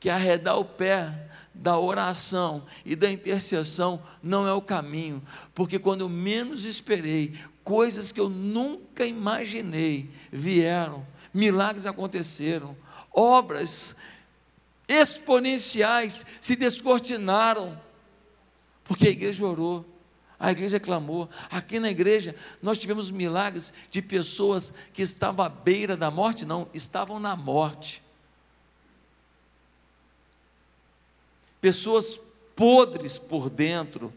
que 0.00 0.10
arredar 0.10 0.58
o 0.58 0.64
pé 0.64 1.30
da 1.54 1.78
oração 1.78 2.64
e 2.84 2.96
da 2.96 3.10
intercessão 3.10 4.02
não 4.22 4.46
é 4.46 4.52
o 4.52 4.60
caminho, 4.60 5.22
porque 5.54 5.78
quando 5.78 6.02
eu 6.02 6.08
menos 6.08 6.64
esperei, 6.64 7.38
coisas 7.62 8.12
que 8.12 8.20
eu 8.20 8.28
nunca 8.28 9.06
imaginei 9.06 10.10
vieram, 10.30 11.06
milagres 11.32 11.86
aconteceram, 11.86 12.76
obras 13.12 13.94
exponenciais 14.88 16.26
se 16.40 16.56
descortinaram, 16.56 17.80
porque 18.84 19.08
a 19.08 19.10
igreja 19.10 19.46
orou. 19.46 19.93
A 20.38 20.50
igreja 20.50 20.80
clamou. 20.80 21.28
Aqui 21.50 21.78
na 21.78 21.90
igreja 21.90 22.34
nós 22.62 22.78
tivemos 22.78 23.10
milagres 23.10 23.72
de 23.90 24.02
pessoas 24.02 24.72
que 24.92 25.02
estavam 25.02 25.44
à 25.44 25.48
beira 25.48 25.96
da 25.96 26.10
morte, 26.10 26.44
não, 26.44 26.68
estavam 26.74 27.20
na 27.20 27.36
morte. 27.36 28.02
Pessoas 31.60 32.20
podres 32.54 33.16
por 33.16 33.48
dentro, 33.48 34.12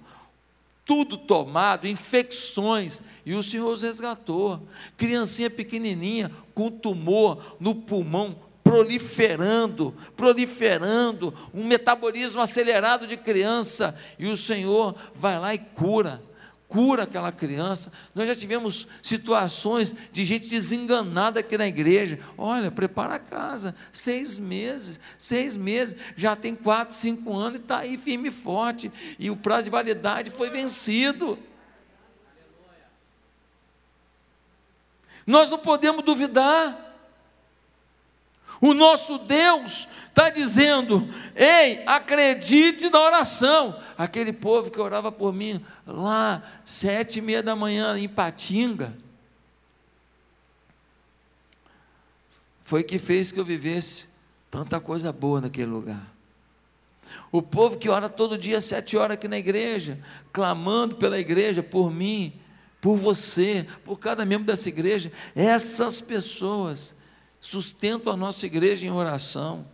tudo 0.86 1.18
tomado, 1.18 1.88
infecções, 1.88 3.02
e 3.26 3.34
o 3.34 3.44
Senhor 3.44 3.72
os 3.72 3.82
resgatou. 3.82 4.62
Criancinha 4.96 5.50
pequenininha 5.50 6.32
com 6.54 6.72
tumor 6.72 7.58
no 7.60 7.76
pulmão, 7.76 8.38
proliferando, 8.68 9.96
proliferando, 10.18 11.34
um 11.54 11.66
metabolismo 11.66 12.42
acelerado 12.42 13.08
de 13.08 13.16
criança, 13.16 13.98
e 14.20 14.28
o 14.28 14.36
Senhor 14.36 14.94
vai 15.16 15.40
lá 15.40 15.56
e 15.56 15.58
cura, 15.58 16.22
cura 16.68 17.04
aquela 17.04 17.32
criança. 17.32 17.90
Nós 18.14 18.28
já 18.28 18.36
tivemos 18.36 18.86
situações 19.02 19.96
de 20.12 20.26
gente 20.26 20.50
desenganada 20.50 21.40
aqui 21.40 21.58
na 21.58 21.66
igreja. 21.66 22.20
Olha, 22.38 22.70
prepara 22.70 23.16
a 23.16 23.20
casa, 23.20 23.74
seis 23.94 24.38
meses, 24.38 25.00
seis 25.18 25.56
meses, 25.56 25.96
já 26.18 26.36
tem 26.36 26.54
quatro, 26.54 26.94
cinco 26.94 27.34
anos 27.34 27.60
e 27.60 27.62
está 27.62 27.78
aí 27.78 27.98
firme 27.98 28.28
e 28.28 28.32
forte, 28.32 28.92
e 29.18 29.32
o 29.32 29.38
prazo 29.38 29.66
de 29.66 29.70
validade 29.70 30.30
foi 30.30 30.50
vencido. 30.50 31.40
Nós 35.26 35.50
não 35.50 35.58
podemos 35.58 36.04
duvidar. 36.04 36.87
O 38.60 38.74
nosso 38.74 39.20
Deus 39.20 39.88
está 40.08 40.30
dizendo: 40.30 41.08
ei, 41.36 41.84
acredite 41.86 42.90
na 42.90 43.02
oração. 43.02 43.80
Aquele 43.98 44.34
povo 44.34 44.72
que 44.72 44.80
orava 44.80 45.12
por 45.12 45.34
mim 45.34 45.64
lá, 45.86 46.42
sete 46.66 47.20
e 47.20 47.22
meia 47.22 47.44
da 47.44 47.56
manhã, 47.56 47.98
em 47.98 48.10
Patinga, 48.10 48.98
foi 52.64 52.84
que 52.84 52.98
fez 52.98 53.32
que 53.32 53.40
eu 53.40 53.46
vivesse 53.46 54.10
tanta 54.50 54.80
coisa 54.80 55.12
boa 55.14 55.40
naquele 55.40 55.68
lugar. 55.68 56.14
O 57.32 57.42
povo 57.42 57.78
que 57.78 57.90
ora 57.90 58.10
todo 58.10 58.38
dia, 58.38 58.60
sete 58.60 58.98
horas 58.98 59.16
aqui 59.16 59.28
na 59.28 59.38
igreja, 59.38 60.00
clamando 60.34 60.96
pela 60.96 61.20
igreja, 61.20 61.62
por 61.62 61.92
mim, 61.92 62.34
por 62.82 62.98
você, 62.98 63.66
por 63.86 64.00
cada 64.00 64.26
membro 64.26 64.46
dessa 64.48 64.68
igreja, 64.68 65.12
essas 65.36 66.02
pessoas 66.02 66.97
sustentam 67.48 68.12
a 68.12 68.18
nossa 68.18 68.46
igreja 68.46 68.86
em 68.86 68.92
oração. 68.92 69.66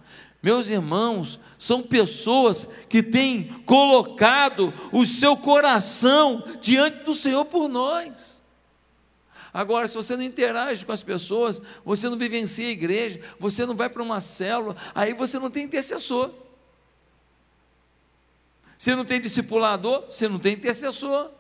Meus 0.43 0.69
irmãos, 0.69 1.39
são 1.57 1.81
pessoas 1.81 2.69
que 2.87 3.01
têm 3.01 3.45
colocado 3.65 4.71
o 4.91 5.03
seu 5.07 5.35
coração 5.35 6.43
diante 6.61 7.03
do 7.03 7.15
Senhor 7.15 7.45
por 7.45 7.67
nós. 7.67 8.43
Agora, 9.51 9.87
se 9.87 9.95
você 9.95 10.15
não 10.15 10.21
interage 10.21 10.85
com 10.85 10.91
as 10.91 11.01
pessoas, 11.01 11.63
você 11.83 12.07
não 12.07 12.15
vivencia 12.15 12.67
a 12.67 12.71
igreja, 12.71 13.19
você 13.39 13.65
não 13.65 13.75
vai 13.75 13.89
para 13.89 14.03
uma 14.03 14.19
célula, 14.19 14.75
aí 14.93 15.13
você 15.13 15.39
não 15.39 15.49
tem 15.49 15.63
intercessor. 15.63 16.29
Você 18.77 18.95
não 18.95 19.03
tem 19.03 19.19
discipulador, 19.19 20.05
você 20.11 20.27
não 20.27 20.37
tem 20.37 20.53
intercessor. 20.53 21.31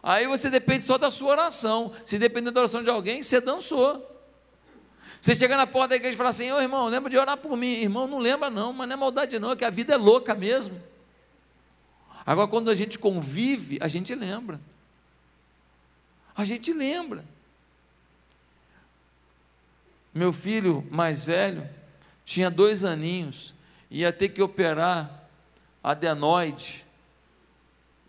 Aí 0.00 0.28
você 0.28 0.48
depende 0.48 0.84
só 0.84 0.96
da 0.96 1.10
sua 1.10 1.30
oração. 1.30 1.92
Se 2.04 2.20
depender 2.20 2.52
da 2.52 2.60
oração 2.60 2.84
de 2.84 2.90
alguém, 2.90 3.20
você 3.20 3.40
dançou. 3.40 4.11
Você 5.22 5.36
chega 5.36 5.56
na 5.56 5.68
porta 5.68 5.90
da 5.90 5.96
igreja 5.96 6.14
e 6.14 6.18
fala 6.18 6.30
assim: 6.30 6.50
Ô 6.50 6.60
irmão, 6.60 6.88
lembra 6.88 7.08
de 7.08 7.16
orar 7.16 7.36
por 7.36 7.56
mim. 7.56 7.74
Irmão, 7.74 8.08
não 8.08 8.18
lembra 8.18 8.50
não, 8.50 8.72
mas 8.72 8.88
não 8.88 8.94
é 8.94 8.96
maldade 8.98 9.38
não, 9.38 9.52
é 9.52 9.56
que 9.56 9.64
a 9.64 9.70
vida 9.70 9.94
é 9.94 9.96
louca 9.96 10.34
mesmo. 10.34 10.82
Agora, 12.26 12.48
quando 12.48 12.68
a 12.68 12.74
gente 12.74 12.98
convive, 12.98 13.78
a 13.80 13.86
gente 13.86 14.12
lembra. 14.16 14.60
A 16.34 16.44
gente 16.44 16.72
lembra. 16.72 17.24
Meu 20.12 20.32
filho 20.32 20.84
mais 20.90 21.24
velho 21.24 21.70
tinha 22.24 22.50
dois 22.50 22.84
aninhos, 22.84 23.54
ia 23.88 24.12
ter 24.12 24.28
que 24.28 24.42
operar 24.42 25.28
adenoide. 25.84 26.84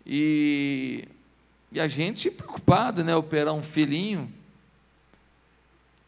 E, 0.04 1.04
e 1.70 1.78
a 1.78 1.86
gente 1.86 2.28
preocupado, 2.28 3.04
né? 3.04 3.14
Operar 3.14 3.54
um 3.54 3.62
filhinho. 3.62 4.32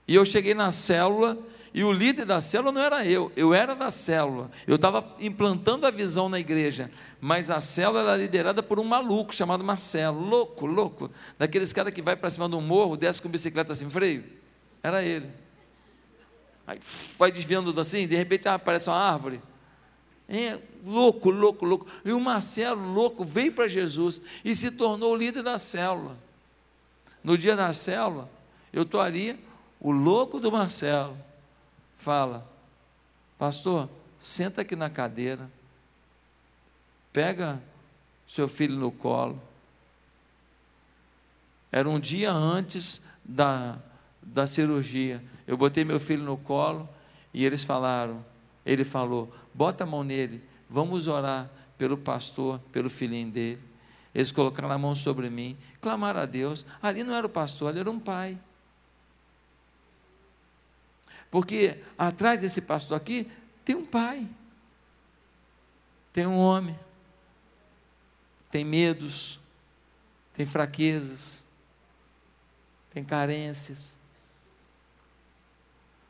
E 0.07 0.15
eu 0.15 0.25
cheguei 0.25 0.55
na 0.55 0.71
célula 0.71 1.39
e 1.77 1.85
o 1.85 1.93
líder 1.93 2.25
da 2.25 2.41
célula 2.41 2.73
não 2.73 2.81
era 2.81 3.05
eu, 3.05 3.31
eu 3.37 3.53
era 3.53 3.75
da 3.75 3.91
célula. 3.91 4.51
Eu 4.67 4.77
estava 4.77 5.05
implantando 5.21 5.87
a 5.87 5.91
visão 5.91 6.27
na 6.27 6.41
igreja, 6.41 6.91
mas 7.21 7.51
a 7.51 7.61
célula 7.61 8.01
era 8.01 8.17
liderada 8.17 8.63
por 8.63 8.81
um 8.81 8.85
maluco 8.85 9.35
chamado 9.35 9.63
Marcelo, 9.63 10.19
louco, 10.19 10.65
louco, 10.65 11.11
daqueles 11.39 11.73
caras 11.75 11.93
que 11.93 12.01
vai 12.01 12.17
para 12.17 12.31
cima 12.31 12.49
do 12.49 12.61
morro, 12.63 12.97
desce 12.97 13.21
com 13.21 13.29
bicicleta 13.29 13.75
sem 13.75 13.91
freio. 13.91 14.25
Era 14.83 15.03
ele. 15.03 15.29
Aí 16.67 16.79
vai 17.19 17.31
desviando 17.31 17.79
assim, 17.79 18.07
de 18.07 18.17
repente 18.17 18.49
ah, 18.49 18.55
aparece 18.55 18.89
uma 18.89 18.97
árvore. 18.97 19.41
É, 20.29 20.59
louco, 20.85 21.31
louco, 21.31 21.65
louco. 21.65 21.87
E 22.05 22.11
o 22.11 22.19
Marcelo, 22.19 22.93
louco, 22.93 23.25
veio 23.25 23.53
para 23.53 23.69
Jesus 23.69 24.23
e 24.45 24.55
se 24.55 24.71
tornou 24.71 25.13
o 25.13 25.17
líder 25.17 25.43
da 25.43 25.59
célula. 25.59 26.17
No 27.23 27.37
dia 27.37 27.55
da 27.55 27.73
célula, 27.73 28.31
eu 28.73 28.83
estou 28.83 29.01
ali, 29.01 29.39
o 29.81 29.91
louco 29.91 30.41
do 30.41 30.51
Marcelo 30.51 31.17
fala: 31.99 32.47
Pastor, 33.39 33.89
senta 34.19 34.63
aqui 34.63 34.75
na 34.75 34.89
cadeira, 34.89 35.51
pega 37.13 37.61
seu 38.27 38.49
filho 38.49 38.77
no 38.77 38.91
colo. 38.91 39.41
Era 41.71 41.89
um 41.89 42.01
dia 42.01 42.33
antes 42.33 43.03
da, 43.25 43.79
da 44.23 44.47
cirurgia. 44.47 45.23
Eu 45.47 45.57
botei 45.57 45.85
meu 45.85 46.01
filho 46.01 46.25
no 46.25 46.37
colo 46.37 46.89
e 47.33 47.45
eles 47.45 47.65
falaram, 47.65 48.25
ele 48.65 48.85
falou: 48.85 49.33
bota 49.53 49.85
a 49.85 49.87
mão 49.87 50.03
nele, 50.03 50.43
vamos 50.69 51.07
orar 51.07 51.51
pelo 51.77 51.97
pastor, 51.97 52.59
pelo 52.73 52.89
filhinho 52.89 53.31
dele. 53.31 53.63
Eles 54.15 54.33
colocaram 54.33 54.71
a 54.71 54.79
mão 54.79 54.95
sobre 54.95 55.29
mim, 55.29 55.59
clamaram 55.81 56.21
a 56.21 56.25
Deus. 56.25 56.65
Ali 56.81 57.05
não 57.05 57.15
era 57.15 57.27
o 57.27 57.31
pastor, 57.31 57.69
ali 57.69 57.81
era 57.81 57.91
um 57.91 58.01
pai. 58.01 58.39
Porque 61.31 61.79
atrás 61.99 62.41
desse 62.41 62.61
pastor 62.61 62.97
aqui 62.97 63.31
tem 63.65 63.75
um 63.75 63.85
pai, 63.85 64.29
tem 66.13 66.27
um 66.27 66.39
homem, 66.39 66.79
tem 68.51 68.65
medos, 68.65 69.41
tem 70.33 70.47
fraquezas, 70.47 71.47
tem 72.91 73.05
carências. 73.05 73.99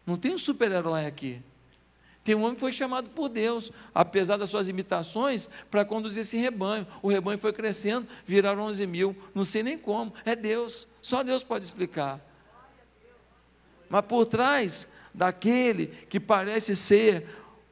Não 0.06 0.16
tem 0.16 0.32
um 0.32 0.38
super-herói 0.38 1.06
aqui. 1.06 1.42
Tem 2.22 2.34
um 2.34 2.42
homem 2.42 2.54
que 2.54 2.60
foi 2.60 2.72
chamado 2.72 3.10
por 3.10 3.28
Deus, 3.28 3.70
apesar 3.94 4.36
das 4.36 4.50
suas 4.50 4.68
imitações, 4.68 5.48
para 5.70 5.84
conduzir 5.84 6.22
esse 6.22 6.36
rebanho. 6.36 6.86
O 7.00 7.08
rebanho 7.08 7.38
foi 7.38 7.52
crescendo, 7.52 8.06
viraram 8.24 8.64
11 8.64 8.86
mil, 8.86 9.16
não 9.32 9.44
sei 9.44 9.62
nem 9.62 9.78
como, 9.78 10.12
é 10.24 10.34
Deus, 10.34 10.88
só 11.00 11.22
Deus 11.22 11.44
pode 11.44 11.64
explicar. 11.64 12.20
Mas 13.88 14.04
por 14.06 14.26
trás 14.26 14.88
daquele 15.16 15.86
que 15.86 16.20
parece 16.20 16.76
ser 16.76 17.26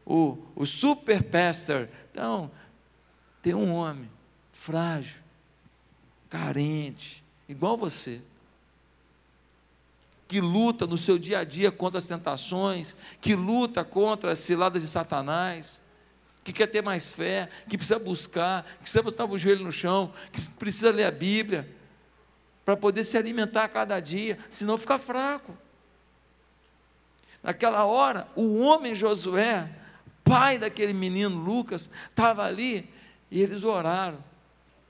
o, 0.04 0.38
o 0.56 0.64
super 0.64 1.22
pastor. 1.22 1.88
Não, 2.14 2.50
tem 3.42 3.54
um 3.54 3.72
homem 3.72 4.10
frágil, 4.52 5.20
carente, 6.30 7.22
igual 7.46 7.76
você, 7.76 8.20
que 10.26 10.40
luta 10.40 10.86
no 10.86 10.96
seu 10.96 11.18
dia 11.18 11.40
a 11.40 11.44
dia 11.44 11.70
contra 11.70 11.98
as 11.98 12.08
tentações, 12.08 12.96
que 13.20 13.34
luta 13.34 13.84
contra 13.84 14.32
as 14.32 14.38
ciladas 14.38 14.80
de 14.80 14.88
Satanás, 14.88 15.82
que 16.42 16.52
quer 16.52 16.66
ter 16.66 16.82
mais 16.82 17.12
fé, 17.12 17.48
que 17.68 17.76
precisa 17.76 17.98
buscar, 17.98 18.64
que 18.64 18.78
precisa 18.80 19.02
botar 19.02 19.26
o 19.26 19.36
joelho 19.36 19.64
no 19.64 19.72
chão, 19.72 20.12
que 20.32 20.40
precisa 20.52 20.90
ler 20.90 21.04
a 21.04 21.10
Bíblia, 21.10 21.70
para 22.64 22.76
poder 22.76 23.04
se 23.04 23.18
alimentar 23.18 23.64
a 23.64 23.68
cada 23.68 24.00
dia, 24.00 24.38
senão 24.48 24.78
fica 24.78 24.98
fraco. 24.98 25.56
Naquela 27.44 27.84
hora, 27.84 28.26
o 28.34 28.60
homem 28.60 28.94
Josué, 28.94 29.70
pai 30.24 30.58
daquele 30.58 30.94
menino 30.94 31.36
Lucas, 31.36 31.90
estava 32.08 32.42
ali 32.42 32.90
e 33.30 33.42
eles 33.42 33.64
oraram. 33.64 34.18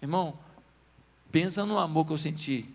Irmão, 0.00 0.38
pensa 1.32 1.66
no 1.66 1.76
amor 1.76 2.06
que 2.06 2.12
eu 2.12 2.18
senti. 2.18 2.72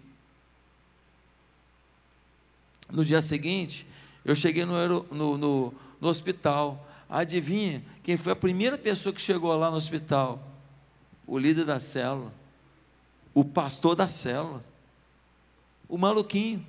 No 2.92 3.06
dia 3.06 3.22
seguinte, 3.22 3.88
eu 4.26 4.36
cheguei 4.36 4.66
no, 4.66 5.06
no, 5.06 5.38
no, 5.38 5.74
no 6.02 6.08
hospital. 6.10 6.86
Adivinha 7.08 7.82
quem 8.04 8.18
foi 8.18 8.34
a 8.34 8.36
primeira 8.36 8.78
pessoa 8.78 9.14
que 9.14 9.22
chegou 9.22 9.56
lá 9.56 9.72
no 9.72 9.78
hospital? 9.78 10.46
O 11.26 11.38
líder 11.38 11.64
da 11.64 11.80
célula, 11.80 12.34
o 13.34 13.46
pastor 13.46 13.96
da 13.96 14.10
célula, 14.10 14.62
o 15.88 15.98
maluquinho 15.98 16.68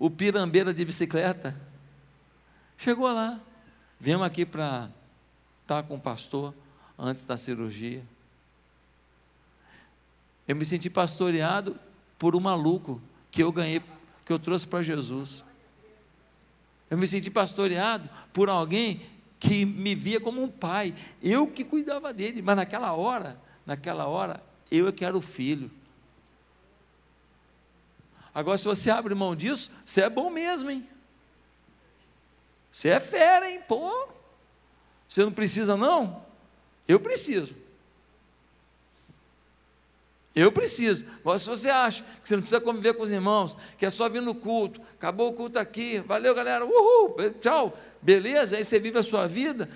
o 0.00 0.08
pirambeira 0.08 0.72
de 0.72 0.82
bicicleta, 0.82 1.54
chegou 2.78 3.12
lá. 3.12 3.38
Viemos 4.00 4.26
aqui 4.26 4.46
para 4.46 4.88
estar 5.60 5.82
com 5.82 5.96
o 5.96 6.00
pastor 6.00 6.54
antes 6.98 7.26
da 7.26 7.36
cirurgia. 7.36 8.02
Eu 10.48 10.56
me 10.56 10.64
senti 10.64 10.88
pastoreado 10.88 11.78
por 12.18 12.34
um 12.34 12.40
maluco 12.40 13.00
que 13.30 13.42
eu 13.42 13.52
ganhei, 13.52 13.82
que 14.24 14.32
eu 14.32 14.38
trouxe 14.38 14.66
para 14.66 14.82
Jesus. 14.82 15.44
Eu 16.88 16.96
me 16.96 17.06
senti 17.06 17.30
pastoreado 17.30 18.08
por 18.32 18.48
alguém 18.48 19.02
que 19.38 19.66
me 19.66 19.94
via 19.94 20.18
como 20.18 20.42
um 20.42 20.48
pai, 20.48 20.94
eu 21.22 21.46
que 21.46 21.62
cuidava 21.62 22.12
dele, 22.12 22.40
mas 22.40 22.56
naquela 22.56 22.92
hora, 22.92 23.40
naquela 23.66 24.06
hora, 24.06 24.42
eu 24.70 24.88
é 24.88 24.92
que 24.92 25.04
era 25.04 25.16
o 25.16 25.22
filho. 25.22 25.70
Agora, 28.34 28.56
se 28.56 28.64
você 28.64 28.90
abre 28.90 29.14
mão 29.14 29.34
disso, 29.34 29.70
você 29.84 30.02
é 30.02 30.10
bom 30.10 30.30
mesmo, 30.30 30.70
hein? 30.70 30.88
Você 32.70 32.88
é 32.88 33.00
fera, 33.00 33.50
hein? 33.50 33.60
Pô, 33.66 34.08
você 35.08 35.24
não 35.24 35.32
precisa, 35.32 35.76
não? 35.76 36.24
Eu 36.86 37.00
preciso. 37.00 37.54
Eu 40.34 40.52
preciso. 40.52 41.04
Agora, 41.20 41.38
se 41.38 41.48
você 41.48 41.68
acha 41.68 42.04
que 42.22 42.28
você 42.28 42.36
não 42.36 42.42
precisa 42.42 42.60
conviver 42.60 42.94
com 42.94 43.02
os 43.02 43.10
irmãos, 43.10 43.56
que 43.76 43.84
é 43.84 43.90
só 43.90 44.08
vir 44.08 44.22
no 44.22 44.34
culto, 44.34 44.80
acabou 44.94 45.30
o 45.30 45.32
culto 45.32 45.58
aqui, 45.58 45.98
valeu, 46.00 46.34
galera, 46.34 46.64
uhul, 46.64 47.16
tchau, 47.40 47.76
beleza, 48.00 48.56
aí 48.56 48.64
você 48.64 48.78
vive 48.78 48.98
a 48.98 49.02
sua 49.02 49.26
vida 49.26 49.68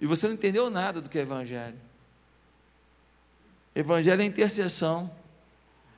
e 0.00 0.06
você 0.06 0.28
não 0.28 0.34
entendeu 0.34 0.70
nada 0.70 1.00
do 1.00 1.08
que 1.08 1.18
é 1.18 1.22
Evangelho. 1.22 1.78
Evangelho 3.74 4.22
é 4.22 4.24
intercessão, 4.24 5.10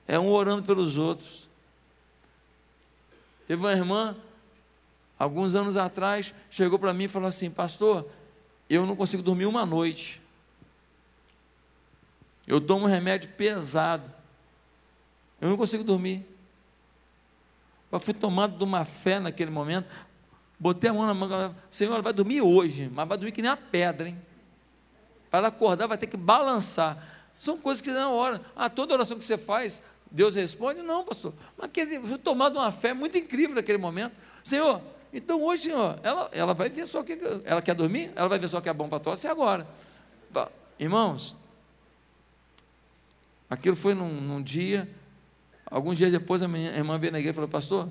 é 0.06 0.18
um 0.18 0.30
orando 0.30 0.62
pelos 0.62 0.96
outros. 0.96 1.47
Teve 3.48 3.62
uma 3.62 3.72
irmã, 3.72 4.14
alguns 5.18 5.54
anos 5.54 5.78
atrás, 5.78 6.34
chegou 6.50 6.78
para 6.78 6.92
mim 6.92 7.04
e 7.04 7.08
falou 7.08 7.26
assim: 7.26 7.48
Pastor, 7.48 8.06
eu 8.68 8.84
não 8.84 8.94
consigo 8.94 9.22
dormir 9.22 9.46
uma 9.46 9.64
noite. 9.64 10.20
Eu 12.46 12.60
tomo 12.60 12.84
um 12.84 12.88
remédio 12.88 13.30
pesado. 13.30 14.04
Eu 15.40 15.48
não 15.48 15.56
consigo 15.56 15.82
dormir. 15.82 16.26
Eu 17.90 17.98
fui 17.98 18.12
tomado 18.12 18.58
de 18.58 18.64
uma 18.64 18.84
fé 18.84 19.18
naquele 19.18 19.50
momento. 19.50 19.90
Botei 20.58 20.90
a 20.90 20.92
mão 20.92 21.06
na 21.06 21.14
manga, 21.14 21.56
Senhor, 21.70 22.02
vai 22.02 22.12
dormir 22.12 22.42
hoje, 22.42 22.90
mas 22.92 23.08
vai 23.08 23.16
dormir 23.16 23.32
que 23.32 23.40
nem 23.40 23.50
a 23.50 23.56
pedra, 23.56 24.08
hein? 24.08 24.20
Para 25.30 25.48
acordar, 25.48 25.86
vai 25.86 25.96
ter 25.96 26.06
que 26.06 26.16
balançar. 26.16 27.02
São 27.38 27.56
coisas 27.56 27.80
que 27.80 27.90
na 27.90 28.10
hora, 28.10 28.42
ah, 28.56 28.68
toda 28.68 28.92
oração 28.92 29.16
que 29.16 29.24
você 29.24 29.38
faz, 29.38 29.82
Deus 30.10 30.34
responde? 30.34 30.82
Não, 30.82 31.04
pastor. 31.04 31.34
Mas 31.56 31.66
aquele, 31.66 32.00
fui 32.00 32.18
tomado 32.18 32.56
uma 32.56 32.72
fé 32.72 32.94
muito 32.94 33.16
incrível 33.18 33.54
naquele 33.54 33.78
momento. 33.78 34.14
Senhor, 34.42 34.80
então 35.12 35.42
hoje, 35.42 35.64
Senhor, 35.64 35.98
ela, 36.02 36.30
ela 36.32 36.54
vai 36.54 36.68
ver 36.68 36.86
só 36.86 37.00
o 37.00 37.04
que. 37.04 37.18
Ela 37.44 37.60
quer 37.62 37.74
dormir? 37.74 38.10
Ela 38.16 38.28
vai 38.28 38.38
ver 38.38 38.48
só 38.48 38.58
o 38.58 38.62
que 38.62 38.68
é 38.68 38.72
bom 38.72 38.88
para 38.88 39.00
tosse 39.00 39.26
agora. 39.26 39.66
Irmãos, 40.78 41.34
aquilo 43.50 43.74
foi 43.74 43.92
num, 43.94 44.08
num 44.08 44.40
dia, 44.42 44.88
alguns 45.66 45.98
dias 45.98 46.12
depois 46.12 46.42
a 46.42 46.48
minha 46.48 46.70
irmã 46.70 46.98
veio 46.98 47.12
na 47.12 47.18
igreja 47.18 47.32
e 47.32 47.34
falou, 47.34 47.48
pastor, 47.48 47.88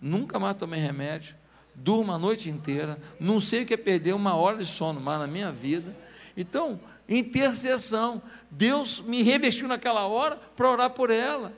nunca 0.00 0.38
mais 0.38 0.54
tomei 0.56 0.78
remédio, 0.78 1.34
durmo 1.74 2.12
a 2.12 2.18
noite 2.18 2.50
inteira, 2.50 2.98
não 3.18 3.40
sei 3.40 3.62
o 3.62 3.66
que 3.66 3.72
é 3.72 3.76
perder 3.76 4.12
uma 4.12 4.34
hora 4.34 4.58
de 4.58 4.66
sono 4.66 5.00
mais 5.00 5.18
na 5.18 5.26
minha 5.26 5.50
vida. 5.50 5.96
Então, 6.36 6.78
intercessão. 7.08 8.22
Deus 8.50 9.00
me 9.00 9.22
revestiu 9.22 9.68
naquela 9.68 10.06
hora 10.06 10.36
para 10.56 10.68
orar 10.68 10.90
por 10.90 11.10
ela. 11.10 11.52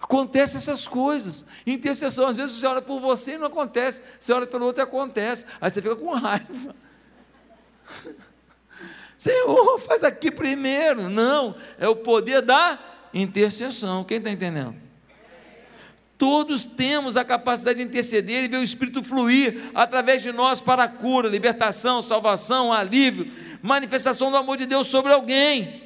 Acontece 0.00 0.56
essas 0.56 0.86
coisas. 0.86 1.44
Intercessão, 1.66 2.28
às 2.28 2.36
vezes 2.36 2.60
você 2.60 2.66
ora 2.66 2.82
por 2.82 3.00
você 3.00 3.34
e 3.34 3.38
não 3.38 3.46
acontece. 3.46 4.02
Você 4.20 4.32
ora 4.32 4.46
pelo 4.46 4.66
outro 4.66 4.82
e 4.82 4.84
acontece. 4.84 5.46
Aí 5.60 5.70
você 5.70 5.82
fica 5.82 5.96
com 5.96 6.12
raiva. 6.12 6.74
Senhor, 9.18 9.78
faz 9.80 10.04
aqui 10.04 10.30
primeiro. 10.30 11.08
Não, 11.08 11.56
é 11.78 11.88
o 11.88 11.96
poder 11.96 12.42
da 12.42 12.78
intercessão. 13.12 14.04
Quem 14.04 14.18
está 14.18 14.30
entendendo? 14.30 14.85
Todos 16.18 16.64
temos 16.64 17.16
a 17.16 17.24
capacidade 17.24 17.78
de 17.78 17.84
interceder 17.84 18.44
e 18.44 18.48
ver 18.48 18.56
o 18.56 18.62
Espírito 18.62 19.02
fluir 19.02 19.70
através 19.74 20.22
de 20.22 20.32
nós 20.32 20.60
para 20.60 20.84
a 20.84 20.88
cura, 20.88 21.28
libertação, 21.28 22.00
salvação, 22.00 22.72
alívio, 22.72 23.30
manifestação 23.62 24.30
do 24.30 24.36
amor 24.36 24.56
de 24.56 24.64
Deus 24.64 24.86
sobre 24.86 25.12
alguém. 25.12 25.82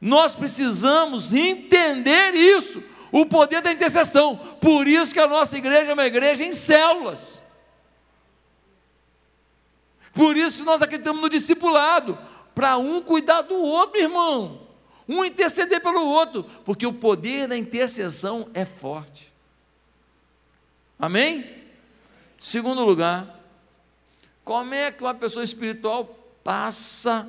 Nós 0.00 0.34
precisamos 0.34 1.34
entender 1.34 2.34
isso, 2.34 2.82
o 3.10 3.26
poder 3.26 3.60
da 3.60 3.72
intercessão. 3.72 4.36
Por 4.60 4.86
isso 4.86 5.12
que 5.12 5.20
a 5.20 5.26
nossa 5.26 5.58
igreja 5.58 5.90
é 5.90 5.94
uma 5.94 6.06
igreja 6.06 6.44
em 6.44 6.52
células. 6.52 7.40
Por 10.12 10.36
isso 10.36 10.60
que 10.60 10.64
nós 10.64 10.80
acreditamos 10.80 11.20
no 11.20 11.28
discipulado, 11.28 12.16
para 12.54 12.78
um 12.78 13.00
cuidar 13.00 13.42
do 13.42 13.56
outro, 13.56 14.00
irmão. 14.00 14.68
Um 15.08 15.24
interceder 15.24 15.80
pelo 15.82 16.04
outro, 16.06 16.44
porque 16.64 16.86
o 16.86 16.92
poder 16.92 17.48
da 17.48 17.56
intercessão 17.56 18.48
é 18.54 18.64
forte. 18.64 19.29
Amém? 21.00 21.46
Segundo 22.38 22.84
lugar, 22.84 23.40
como 24.44 24.74
é 24.74 24.92
que 24.92 25.02
uma 25.02 25.14
pessoa 25.14 25.42
espiritual 25.42 26.04
passa 26.44 27.26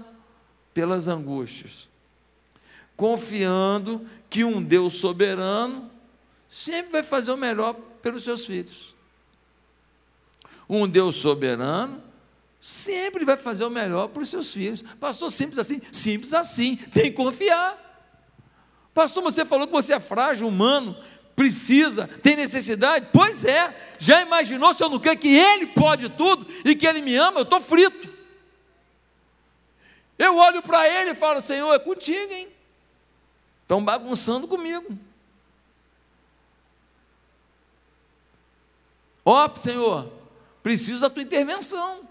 pelas 0.73 1.07
angústias? 1.07 1.88
Confiando 2.97 4.05
que 4.29 4.43
um 4.43 4.62
Deus 4.62 4.95
soberano 4.95 5.89
sempre 6.49 6.91
vai 6.91 7.03
fazer 7.03 7.31
o 7.31 7.38
melhor 7.38 7.73
pelos 8.01 8.23
seus 8.23 8.45
filhos. 8.45 8.93
Um 10.67 10.88
Deus 10.88 11.15
soberano 11.15 12.03
sempre 12.60 13.23
vai 13.23 13.38
fazer 13.38 13.63
o 13.63 13.69
melhor 13.69 14.10
para 14.10 14.21
os 14.21 14.29
seus 14.29 14.51
filhos. 14.51 14.84
Pastor, 14.99 15.31
simples 15.31 15.57
assim? 15.57 15.81
Simples 15.91 16.34
assim, 16.34 16.75
tem 16.75 17.05
que 17.05 17.12
confiar. 17.12 17.77
Pastor, 18.93 19.23
você 19.23 19.45
falou 19.45 19.65
que 19.65 19.73
você 19.73 19.93
é 19.93 19.99
frágil, 19.99 20.47
humano 20.47 20.95
precisa, 21.41 22.08
tem 22.21 22.36
necessidade? 22.36 23.08
Pois 23.12 23.43
é, 23.43 23.75
já 23.97 24.21
imaginou 24.21 24.71
se 24.75 24.84
eu 24.84 24.89
não 24.89 24.99
creio 24.99 25.17
que 25.17 25.36
Ele 25.36 25.65
pode 25.65 26.08
tudo 26.10 26.45
e 26.63 26.75
que 26.75 26.86
Ele 26.86 27.01
me 27.01 27.15
ama? 27.15 27.39
Eu 27.39 27.43
estou 27.43 27.60
frito. 27.60 28.08
Eu 30.19 30.38
olho 30.38 30.62
para 30.62 30.88
Ele 30.88 31.12
e 31.12 31.15
falo: 31.15 31.41
Senhor, 31.41 31.73
é 31.73 31.80
contigo, 31.80 32.32
hein? 32.32 32.47
Estão 33.63 33.84
bagunçando 33.84 34.47
comigo. 34.47 34.95
Ó, 39.25 39.45
oh, 39.45 39.56
Senhor, 39.58 40.12
preciso 40.62 41.01
da 41.01 41.10
tua 41.10 41.23
intervenção. 41.23 42.08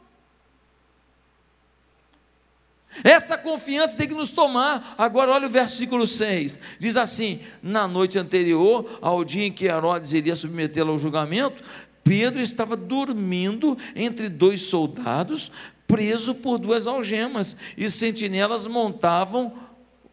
Essa 3.05 3.39
confiança 3.39 3.97
tem 3.97 4.09
que 4.09 4.15
nos 4.15 4.31
tomar. 4.31 4.95
Agora, 4.99 5.31
olha 5.31 5.47
o 5.47 5.51
versículo 5.51 6.07
6. 6.07 6.59
Diz 6.79 6.97
assim: 6.97 7.41
Na 7.63 7.87
noite 7.87 8.19
anterior, 8.19 8.99
ao 9.01 9.25
dia 9.25 9.47
em 9.47 9.53
que 9.53 9.67
Herodes 9.67 10.13
iria 10.13 10.35
submetê-lo 10.35 10.91
ao 10.91 10.99
julgamento, 10.99 11.63
Pedro 12.03 12.41
estava 12.41 12.77
dormindo 12.77 13.79
entre 13.95 14.29
dois 14.29 14.63
soldados, 14.63 15.53
preso 15.87 16.35
por 16.35 16.59
duas 16.59 16.87
algemas, 16.87 17.57
e 17.77 17.91
sentinelas 17.91 18.67
montavam 18.67 19.53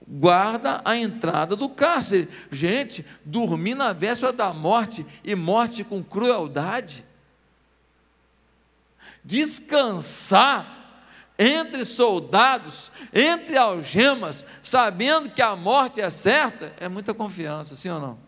guarda 0.07 0.81
à 0.85 0.95
entrada 0.95 1.55
do 1.55 1.67
cárcere. 1.67 2.29
Gente, 2.51 3.05
dormir 3.25 3.75
na 3.75 3.91
véspera 3.91 4.31
da 4.31 4.53
morte 4.53 5.05
e 5.23 5.35
morte 5.35 5.83
com 5.83 6.01
crueldade. 6.01 7.03
Descansar 9.23 10.76
entre 11.38 11.86
soldados, 11.86 12.91
entre 13.13 13.58
algemas, 13.58 14.45
sabendo 14.62 15.30
que 15.30 15.41
a 15.41 15.56
morte 15.56 16.02
é 16.02 16.10
certa, 16.10 16.73
é 16.80 16.89
muita 16.89 17.13
confiança, 17.13 17.76
sim 17.76 17.89
ou 17.89 18.00
não? 18.00 18.19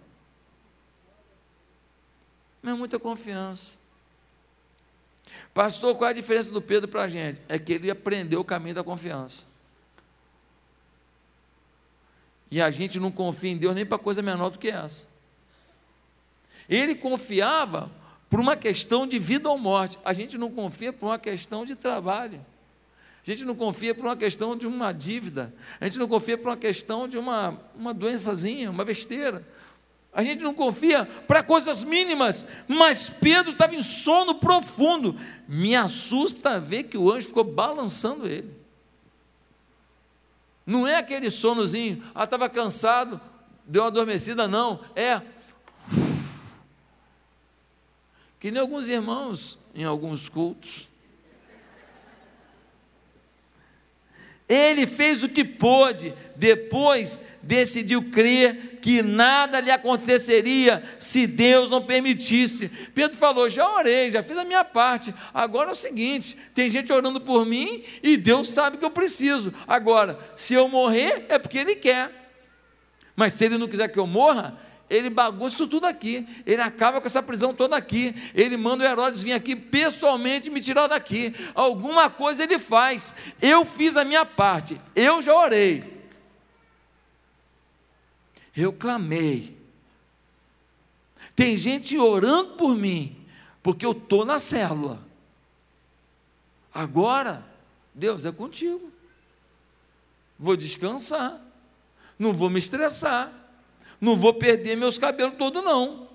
É 2.64 2.74
muita 2.74 3.00
confiança. 3.00 3.78
Pastor, 5.54 5.96
qual 5.96 6.08
é 6.08 6.12
a 6.12 6.16
diferença 6.16 6.52
do 6.52 6.62
Pedro 6.62 6.88
para 6.88 7.04
a 7.04 7.08
gente? 7.08 7.40
É 7.48 7.58
que 7.58 7.74
ele 7.74 7.90
aprendeu 7.90 8.42
o 8.42 8.46
caminho 8.46 8.76
da 8.76 8.84
confiança. 8.84 9.48
E 12.52 12.62
a 12.62 12.70
gente 12.70 13.00
não 13.00 13.12
confia 13.12 13.52
em 13.52 13.58
Deus 13.58 13.76
nem 13.76 13.86
para 13.86 13.98
coisa 13.98 14.22
menor 14.22 14.50
do 14.50 14.60
que 14.60 14.70
essa. 14.70 15.08
Ele 16.68 16.96
confiava 16.96 17.90
por 18.30 18.40
uma 18.40 18.56
questão 18.56 19.08
de 19.08 19.18
vida 19.18 19.50
ou 19.50 19.58
morte. 19.58 19.98
A 20.04 20.14
gente 20.14 20.38
não 20.38 20.52
confia 20.52 20.94
por 20.94 21.08
uma 21.08 21.20
questão 21.20 21.66
de 21.66 21.76
trabalho. 21.76 22.44
A 23.30 23.36
gente 23.36 23.46
não 23.46 23.54
confia 23.54 23.94
por 23.94 24.06
uma 24.06 24.18
questão 24.18 24.58
de 24.58 24.66
uma 24.66 24.92
dívida. 24.92 25.54
A 25.80 25.86
gente 25.86 26.00
não 26.00 26.08
confia 26.08 26.36
por 26.36 26.48
uma 26.48 26.58
questão 26.58 27.08
de 27.08 27.16
uma, 27.16 27.62
uma 27.76 27.94
doençazinha, 27.94 28.72
uma 28.72 28.84
besteira. 28.84 29.46
A 30.12 30.24
gente 30.24 30.44
não 30.44 30.52
confia 30.52 31.06
para 31.06 31.44
coisas 31.44 31.84
mínimas. 31.84 32.44
Mas 32.68 33.12
Pedro 33.12 33.52
estava 33.52 33.76
em 33.76 33.84
sono 33.84 34.34
profundo. 34.34 35.16
Me 35.48 35.76
assusta 35.76 36.60
ver 36.60 36.86
que 36.86 36.98
o 36.98 37.12
anjo 37.12 37.28
ficou 37.28 37.44
balançando 37.44 38.26
ele. 38.28 38.52
Não 40.66 40.88
é 40.88 40.96
aquele 40.96 41.30
sonozinho, 41.30 42.04
ah, 42.16 42.24
estava 42.24 42.50
cansado, 42.50 43.22
deu 43.64 43.84
uma 43.84 43.90
adormecida, 43.90 44.48
não. 44.48 44.80
É. 44.96 45.22
Que 48.40 48.50
nem 48.50 48.60
alguns 48.60 48.90
irmãos 48.90 49.60
em 49.76 49.84
alguns 49.84 50.28
cultos 50.28 50.90
Ele 54.50 54.88
fez 54.88 55.22
o 55.22 55.30
que 55.30 55.46
pôde, 55.46 56.12
depois 56.36 57.22
decidiu 57.44 58.02
crer 58.10 58.80
que 58.82 59.04
nada 59.04 59.60
lhe 59.60 59.70
aconteceria 59.70 60.82
se 60.98 61.28
Deus 61.28 61.70
não 61.70 61.86
permitisse. 61.86 62.68
Pedro 62.96 63.16
falou: 63.16 63.48
Já 63.48 63.72
orei, 63.72 64.10
já 64.10 64.24
fiz 64.24 64.36
a 64.40 64.44
minha 64.44 64.64
parte. 64.64 65.14
Agora 65.32 65.70
é 65.70 65.72
o 65.72 65.76
seguinte: 65.76 66.36
tem 66.56 66.68
gente 66.68 66.92
orando 66.92 67.22
por 67.22 67.46
mim 67.46 67.84
e 68.02 68.18
Deus 68.18 68.48
sabe 68.48 68.78
que 68.78 68.86
eu 68.86 68.90
preciso. 68.90 69.54
Agora, 69.68 70.18
se 70.36 70.56
eu 70.56 70.68
morrer, 70.68 71.28
é 71.30 71.38
porque 71.38 71.60
Ele 71.60 71.76
quer. 71.76 72.12
Mas 73.16 73.34
se 73.34 73.46
Ele 73.46 73.60
não 73.60 73.68
quiser 73.68 73.88
que 73.90 74.00
eu 74.00 74.08
morra, 74.08 74.58
ele 74.90 75.10
bagunça 75.10 75.56
isso 75.56 75.68
tudo 75.68 75.86
aqui, 75.86 76.28
ele 76.46 76.62
acaba 76.62 77.00
com 77.00 77.06
essa 77.06 77.22
prisão 77.22 77.54
toda 77.54 77.78
aqui, 77.78 78.16
ele 78.34 78.58
manda 78.58 78.84
o 78.84 78.88
Herodes 78.88 79.22
vir 79.22 79.34
aqui 79.34 79.56
pessoalmente 79.56 80.50
me 80.50 80.60
tirar 80.60 80.88
daqui. 80.88 81.34
Alguma 81.54 82.10
coisa 82.10 82.44
ele 82.44 82.58
faz. 82.58 83.14
Eu 83.40 83.64
fiz 83.64 83.96
a 83.96 84.04
minha 84.04 84.26
parte, 84.26 84.82
eu 84.96 85.22
já 85.22 85.34
orei. 85.34 86.00
Eu 88.58 88.74
clamei. 88.74 89.58
Tem 91.36 91.56
gente 91.56 91.98
orando 91.98 92.56
por 92.56 92.76
mim, 92.76 93.16
porque 93.62 93.86
eu 93.86 93.92
estou 93.92 94.26
na 94.26 94.40
célula. 94.40 95.08
Agora, 96.74 97.46
Deus 97.94 98.26
é 98.26 98.32
contigo. 98.32 98.92
Vou 100.38 100.58
descansar, 100.58 101.40
não 102.18 102.34
vou 102.34 102.50
me 102.50 102.58
estressar 102.60 103.39
Não 104.00 104.16
vou 104.16 104.34
perder 104.34 104.76
meus 104.76 104.98
cabelos 104.98 105.36
todos, 105.38 105.64
não. 105.64 106.08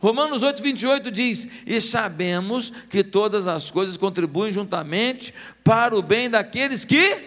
Romanos 0.00 0.42
8, 0.42 0.62
28 0.62 1.10
diz: 1.10 1.48
E 1.66 1.80
sabemos 1.80 2.70
que 2.90 3.02
todas 3.02 3.48
as 3.48 3.70
coisas 3.70 3.96
contribuem 3.96 4.52
juntamente 4.52 5.34
para 5.62 5.96
o 5.96 6.02
bem 6.02 6.28
daqueles 6.28 6.84
que 6.84 7.24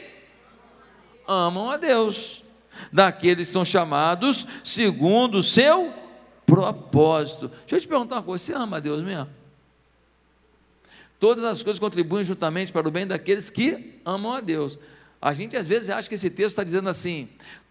amam 1.28 1.70
a 1.70 1.78
Deus, 1.78 2.44
daqueles 2.92 3.48
que 3.48 3.54
são 3.54 3.66
chamados 3.66 4.46
segundo 4.64 5.40
o 5.40 5.44
seu 5.44 5.94
propósito. 6.46 7.50
Deixa 7.50 7.76
eu 7.76 7.82
te 7.82 7.88
perguntar 7.88 8.16
uma 8.16 8.24
coisa: 8.24 8.44
você 8.44 8.54
ama 8.54 8.78
a 8.78 8.80
Deus 8.80 9.04
mesmo? 9.04 9.30
Todas 11.20 11.44
as 11.44 11.64
coisas 11.64 11.80
contribuem 11.80 12.24
juntamente 12.24 12.72
para 12.72 12.88
o 12.88 12.92
bem 12.92 13.08
daqueles 13.08 13.50
que 13.50 14.00
amam 14.06 14.34
a 14.34 14.40
Deus. 14.40 14.78
A 15.20 15.34
gente 15.34 15.58
às 15.58 15.66
vezes 15.66 15.90
acha 15.90 16.08
que 16.08 16.14
esse 16.14 16.30
texto 16.30 16.50
está 16.52 16.64
dizendo 16.64 16.88
assim: 16.90 17.28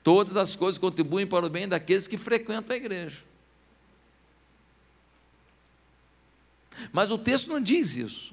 todas 0.07 0.37
as 0.37 0.55
coisas 0.55 0.79
contribuem 0.79 1.27
para 1.27 1.45
o 1.45 1.51
bem 1.51 1.67
daqueles 1.67 2.07
que 2.07 2.17
frequentam 2.17 2.73
a 2.73 2.77
igreja. 2.77 3.25
Mas 6.93 7.11
o 7.11 7.19
texto 7.19 7.49
não 7.49 7.61
diz 7.61 7.97
isso. 7.97 8.33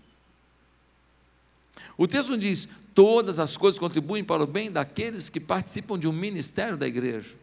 O 1.97 2.07
texto 2.07 2.29
não 2.29 2.38
diz 2.38 2.69
todas 2.93 3.39
as 3.39 3.57
coisas 3.57 3.79
contribuem 3.79 4.23
para 4.23 4.43
o 4.43 4.45
bem 4.45 4.71
daqueles 4.71 5.31
que 5.31 5.39
participam 5.39 5.97
de 5.97 6.07
um 6.07 6.13
ministério 6.13 6.77
da 6.77 6.86
igreja, 6.86 7.33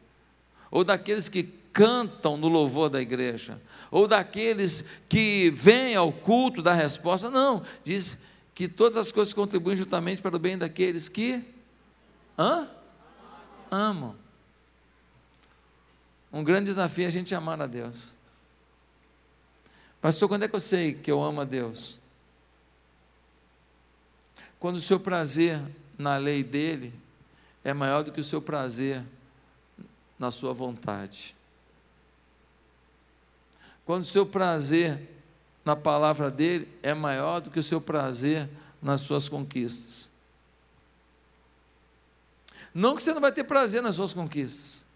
ou 0.71 0.85
daqueles 0.85 1.29
que 1.29 1.43
cantam 1.73 2.37
no 2.37 2.47
louvor 2.47 2.89
da 2.89 3.03
igreja, 3.03 3.61
ou 3.91 4.07
daqueles 4.07 4.85
que 5.09 5.51
vêm 5.51 5.97
ao 5.97 6.13
culto 6.13 6.63
da 6.63 6.73
resposta. 6.73 7.29
Não, 7.29 7.65
diz 7.83 8.17
que 8.55 8.69
todas 8.69 8.97
as 8.97 9.11
coisas 9.11 9.35
contribuem 9.35 9.77
juntamente 9.77 10.23
para 10.23 10.37
o 10.37 10.39
bem 10.39 10.57
daqueles 10.57 11.09
que 11.09 11.43
hã? 12.39 12.71
amam. 13.69 14.20
Um 16.33 16.45
grande 16.45 16.67
desafio 16.67 17.05
é 17.05 17.07
a 17.09 17.11
gente 17.11 17.35
amar 17.35 17.61
a 17.61 17.67
Deus. 17.67 17.97
Pastor, 20.01 20.29
quando 20.29 20.45
é 20.45 20.49
que 20.49 20.55
eu 20.55 20.61
sei 20.61 20.95
que 20.95 21.11
eu 21.11 21.23
amo 21.23 21.41
a 21.41 21.45
Deus? 21.45 22.01
Quando 24.59 24.77
o 24.77 24.81
seu 24.81 25.01
prazer 25.01 25.61
na 25.99 26.17
lei 26.17 26.43
dele 26.43 26.95
é 27.65 27.75
maior 27.75 28.03
do 28.03 28.13
que 28.13 28.21
o 28.21 28.25
seu 28.25 28.41
prazer 28.41 29.05
na 30.19 30.31
sua 30.31 30.53
vontade. 30.53 31.35
Quando 33.85 34.03
o 34.03 34.07
seu 34.07 34.25
prazer 34.25 35.09
na 35.65 35.75
palavra 35.75 36.31
dele 36.31 36.69
é 36.83 36.95
maior 36.95 37.41
do 37.41 37.51
que 37.51 37.59
o 37.59 37.63
seu 37.63 37.81
prazer 37.81 38.49
nas 38.81 39.01
suas 39.01 39.29
conquistas. 39.29 40.11
Não 42.73 42.95
que 42.95 43.03
você 43.03 43.13
não 43.13 43.21
vai 43.21 43.33
ter 43.33 43.45
prazer 43.45 43.83
nas 43.83 43.97
suas 43.97 44.13
conquistas. 44.13 44.87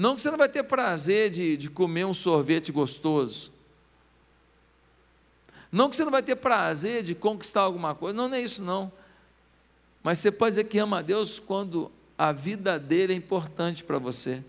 Não 0.00 0.14
que 0.14 0.22
você 0.22 0.30
não 0.30 0.38
vai 0.38 0.48
ter 0.48 0.62
prazer 0.62 1.28
de, 1.28 1.58
de 1.58 1.68
comer 1.68 2.06
um 2.06 2.14
sorvete 2.14 2.72
gostoso. 2.72 3.52
Não 5.70 5.90
que 5.90 5.96
você 5.96 6.04
não 6.04 6.10
vai 6.10 6.22
ter 6.22 6.36
prazer 6.36 7.02
de 7.02 7.14
conquistar 7.14 7.60
alguma 7.60 7.94
coisa, 7.94 8.16
não, 8.16 8.26
não 8.26 8.34
é 8.34 8.40
isso 8.40 8.64
não. 8.64 8.90
Mas 10.02 10.16
você 10.16 10.32
pode 10.32 10.52
dizer 10.52 10.64
que 10.64 10.78
ama 10.78 11.00
a 11.00 11.02
Deus 11.02 11.38
quando 11.38 11.92
a 12.16 12.32
vida 12.32 12.78
dele 12.78 13.12
é 13.12 13.16
importante 13.16 13.84
para 13.84 13.98
você, 13.98 14.42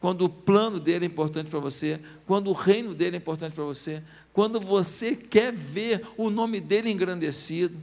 quando 0.00 0.24
o 0.24 0.28
plano 0.28 0.80
dele 0.80 1.04
é 1.04 1.06
importante 1.06 1.48
para 1.48 1.60
você, 1.60 2.00
quando 2.26 2.50
o 2.50 2.52
reino 2.52 2.92
dele 2.92 3.14
é 3.14 3.18
importante 3.18 3.54
para 3.54 3.62
você, 3.62 4.02
quando 4.32 4.58
você 4.60 5.14
quer 5.14 5.52
ver 5.52 6.04
o 6.16 6.30
nome 6.30 6.58
dele 6.58 6.90
engrandecido. 6.90 7.78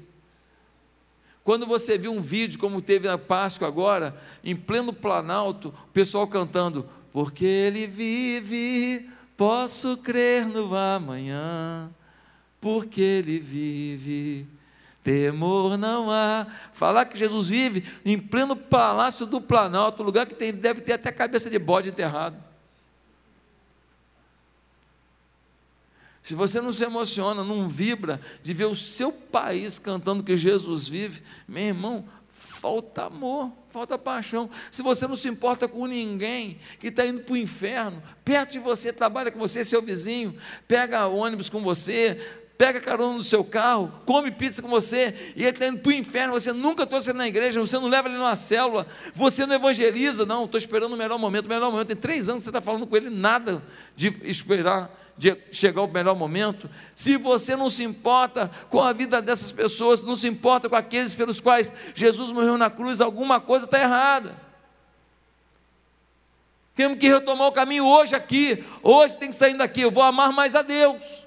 Quando 1.47 1.65
você 1.65 1.97
viu 1.97 2.11
um 2.11 2.19
vídeo 2.19 2.59
como 2.59 2.81
teve 2.81 3.07
na 3.07 3.17
Páscoa 3.17 3.69
agora, 3.69 4.13
em 4.43 4.53
pleno 4.53 4.91
Planalto, 4.91 5.69
o 5.69 5.91
pessoal 5.93 6.27
cantando: 6.27 6.85
Porque 7.13 7.45
ele 7.45 7.87
vive, 7.87 9.09
posso 9.37 9.95
crer 9.95 10.45
no 10.45 10.75
amanhã 10.75 11.89
porque 12.59 12.99
ele 12.99 13.39
vive. 13.39 14.45
Temor 15.01 15.77
não 15.77 16.11
há. 16.11 16.47
Falar 16.73 17.05
que 17.05 17.17
Jesus 17.17 17.47
vive 17.47 17.81
em 18.03 18.19
pleno 18.19 18.53
palácio 18.53 19.25
do 19.25 19.39
Planalto, 19.39 20.03
lugar 20.03 20.25
que 20.25 20.35
tem, 20.35 20.51
deve 20.51 20.81
ter 20.81 20.95
até 20.95 21.13
cabeça 21.13 21.49
de 21.49 21.57
bode 21.57 21.87
enterrado. 21.87 22.35
Se 26.27 26.35
você 26.35 26.59
não 26.59 26.73
se 26.73 26.83
emociona, 26.83 27.41
não 27.41 27.69
vibra 27.69 28.19
de 28.43 28.53
ver 28.53 28.65
o 28.65 28.75
seu 28.75 29.13
país 29.13 29.79
cantando 29.79 30.21
que 30.21 30.35
Jesus 30.35 30.85
vive, 30.85 31.23
meu 31.47 31.63
irmão, 31.63 32.03
falta 32.33 33.05
amor, 33.05 33.49
falta 33.69 33.97
paixão. 33.97 34.49
Se 34.69 34.83
você 34.83 35.07
não 35.07 35.15
se 35.15 35.29
importa 35.29 35.69
com 35.69 35.85
ninguém 35.85 36.59
que 36.81 36.87
está 36.87 37.05
indo 37.05 37.21
para 37.21 37.31
o 37.31 37.37
inferno, 37.37 38.03
perto 38.25 38.51
de 38.51 38.59
você, 38.59 38.91
trabalha 38.91 39.31
com 39.31 39.39
você, 39.39 39.63
seu 39.63 39.81
vizinho, 39.81 40.35
pega 40.67 41.07
ônibus 41.07 41.49
com 41.49 41.61
você, 41.61 42.19
pega 42.57 42.81
carona 42.81 43.13
no 43.13 43.23
seu 43.23 43.41
carro, 43.45 43.89
come 44.05 44.29
pizza 44.29 44.61
com 44.61 44.67
você, 44.67 45.33
e 45.33 45.43
ele 45.43 45.51
está 45.51 45.67
indo 45.67 45.79
para 45.79 45.91
o 45.91 45.93
inferno, 45.93 46.33
você 46.33 46.51
nunca 46.51 46.85
trouxe 46.85 47.11
ele 47.11 47.19
na 47.19 47.27
igreja, 47.29 47.57
você 47.57 47.79
não 47.79 47.87
leva 47.87 48.09
ele 48.09 48.17
numa 48.17 48.35
célula, 48.35 48.85
você 49.13 49.45
não 49.45 49.55
evangeliza, 49.55 50.25
não, 50.25 50.43
estou 50.43 50.57
esperando 50.57 50.91
o 50.91 50.97
melhor 50.97 51.17
momento, 51.17 51.45
o 51.45 51.49
melhor 51.49 51.71
momento, 51.71 51.87
tem 51.87 51.95
três 51.95 52.27
anos 52.27 52.41
que 52.41 52.43
você 52.43 52.49
está 52.49 52.59
falando 52.59 52.85
com 52.85 52.97
ele, 52.97 53.09
nada 53.09 53.63
de 53.95 54.07
esperar, 54.23 54.91
chegar 55.51 55.81
o 55.81 55.87
melhor 55.87 56.15
momento, 56.15 56.69
se 56.95 57.17
você 57.17 57.55
não 57.55 57.69
se 57.69 57.83
importa 57.83 58.51
com 58.69 58.81
a 58.81 58.93
vida 58.93 59.21
dessas 59.21 59.51
pessoas, 59.51 60.03
não 60.03 60.15
se 60.15 60.27
importa 60.27 60.69
com 60.69 60.75
aqueles 60.75 61.15
pelos 61.15 61.41
quais 61.41 61.73
Jesus 61.95 62.31
morreu 62.31 62.57
na 62.57 62.69
cruz, 62.69 63.01
alguma 63.01 63.39
coisa 63.41 63.65
está 63.65 63.79
errada, 63.79 64.35
temos 66.75 66.99
que 66.99 67.09
retomar 67.09 67.47
o 67.47 67.51
caminho 67.51 67.85
hoje 67.85 68.15
aqui, 68.15 68.63
hoje 68.83 69.17
tem 69.17 69.29
que 69.29 69.35
sair 69.35 69.55
daqui, 69.55 69.81
eu 69.81 69.91
vou 69.91 70.03
amar 70.03 70.31
mais 70.31 70.53
a 70.53 70.61
Deus, 70.61 71.25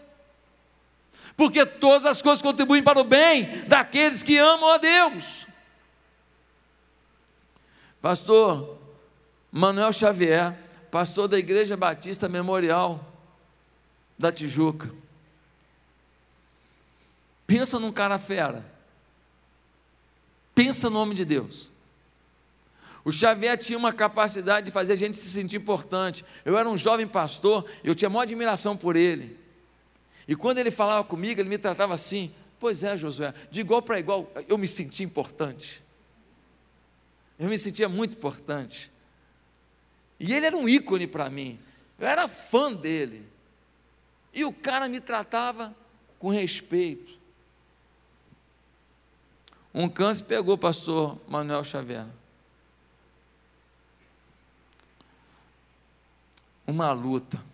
porque 1.37 1.67
todas 1.67 2.07
as 2.07 2.23
coisas 2.23 2.41
contribuem 2.41 2.83
para 2.83 3.01
o 3.01 3.05
bem 3.05 3.49
daqueles 3.67 4.23
que 4.23 4.39
amam 4.39 4.71
a 4.71 4.79
Deus. 4.79 5.47
Pastor 8.01 8.79
Manuel 9.51 9.93
Xavier, 9.93 10.57
pastor 10.91 11.27
da 11.27 11.39
Igreja 11.39 11.77
Batista 11.77 12.29
Memorial 12.29 13.10
da 14.21 14.31
Tijuca. 14.31 14.91
Pensa 17.47 17.81
num 17.81 17.91
cara 17.91 18.19
fera. 18.19 18.71
Pensa 20.55 20.91
no 20.91 20.99
nome 20.99 21.15
de 21.15 21.25
Deus. 21.25 21.73
O 23.03 23.11
Xavier 23.11 23.57
tinha 23.57 23.79
uma 23.79 23.95
capacidade 23.95 24.67
de 24.67 24.71
fazer 24.71 24.93
a 24.93 24.97
gente 24.97 25.17
se 25.17 25.27
sentir 25.31 25.57
importante. 25.57 26.23
Eu 26.45 26.59
era 26.59 26.69
um 26.69 26.77
jovem 26.77 27.09
pastor, 27.09 27.65
eu 27.83 27.95
tinha 27.95 28.11
maior 28.11 28.23
admiração 28.23 28.77
por 28.77 28.95
ele. 28.95 29.39
E 30.29 30.37
quando 30.37 30.59
ele 30.59 30.71
falava 30.71 31.03
comigo, 31.03 31.41
ele 31.41 31.49
me 31.49 31.57
tratava 31.57 31.95
assim: 31.95 32.31
Pois 32.59 32.83
é, 32.85 32.95
Josué, 32.99 33.33
de 33.51 33.61
igual 33.61 33.81
para 33.81 33.99
igual, 33.99 34.31
eu 34.47 34.59
me 34.59 34.69
sentia 34.69 35.05
importante. 35.05 35.83
Eu 37.39 37.49
me 37.49 37.59
sentia 37.59 37.89
muito 37.89 38.19
importante. 38.19 38.93
E 40.21 40.35
ele 40.35 40.45
era 40.45 40.57
um 40.57 40.69
ícone 40.69 41.07
para 41.07 41.31
mim. 41.31 41.59
Eu 41.99 42.07
era 42.07 42.29
fã 42.29 42.71
dele. 42.71 43.30
E 44.33 44.45
o 44.45 44.53
cara 44.53 44.89
me 44.89 45.01
tratava 45.01 45.75
com 46.19 46.29
respeito. 46.29 47.19
Um 49.73 49.89
câncer 49.89 50.25
pegou 50.25 50.55
o 50.55 50.59
pastor 50.59 51.19
Manuel 51.29 51.65
Xavier. 51.65 52.07
Uma 56.67 56.93
luta. 56.93 57.51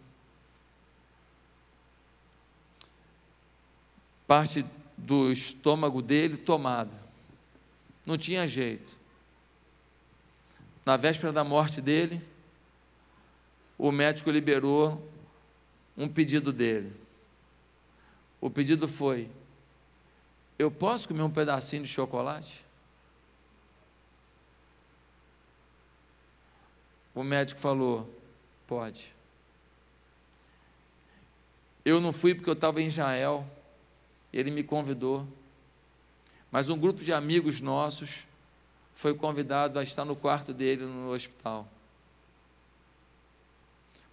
parte 4.27 4.67
do 4.97 5.31
estômago 5.31 6.03
dele 6.03 6.37
tomada. 6.37 6.97
Não 8.05 8.19
tinha 8.19 8.47
jeito. 8.47 8.99
Na 10.85 10.97
véspera 10.97 11.33
da 11.33 11.45
morte 11.45 11.81
dele, 11.81 12.21
o 13.79 13.91
médico 13.93 14.31
liberou 14.31 15.11
um 15.97 16.09
pedido 16.09 16.53
dele. 16.53 16.93
O 18.41 18.51
pedido 18.51 18.87
foi: 18.87 19.31
Eu 20.59 20.71
posso 20.71 21.09
comer 21.09 21.23
um 21.23 21.31
pedacinho 21.31 21.83
de 21.83 21.89
chocolate? 21.89 22.65
O 27.15 27.23
médico 27.23 27.61
falou: 27.61 28.13
Pode. 28.67 29.15
Eu 31.85 32.01
não 32.01 32.13
fui 32.13 32.35
porque 32.35 32.51
eu 32.51 32.55
estava 32.55 32.81
em 32.83 32.87
Israel 32.87 33.47
ele 34.39 34.51
me 34.51 34.63
convidou. 34.63 35.27
Mas 36.51 36.69
um 36.69 36.79
grupo 36.79 37.03
de 37.03 37.13
amigos 37.13 37.61
nossos 37.61 38.27
foi 38.95 39.15
convidado 39.15 39.79
a 39.79 39.83
estar 39.83 40.05
no 40.05 40.17
quarto 40.17 40.53
dele 40.53 40.85
no 40.85 41.11
hospital. 41.11 41.67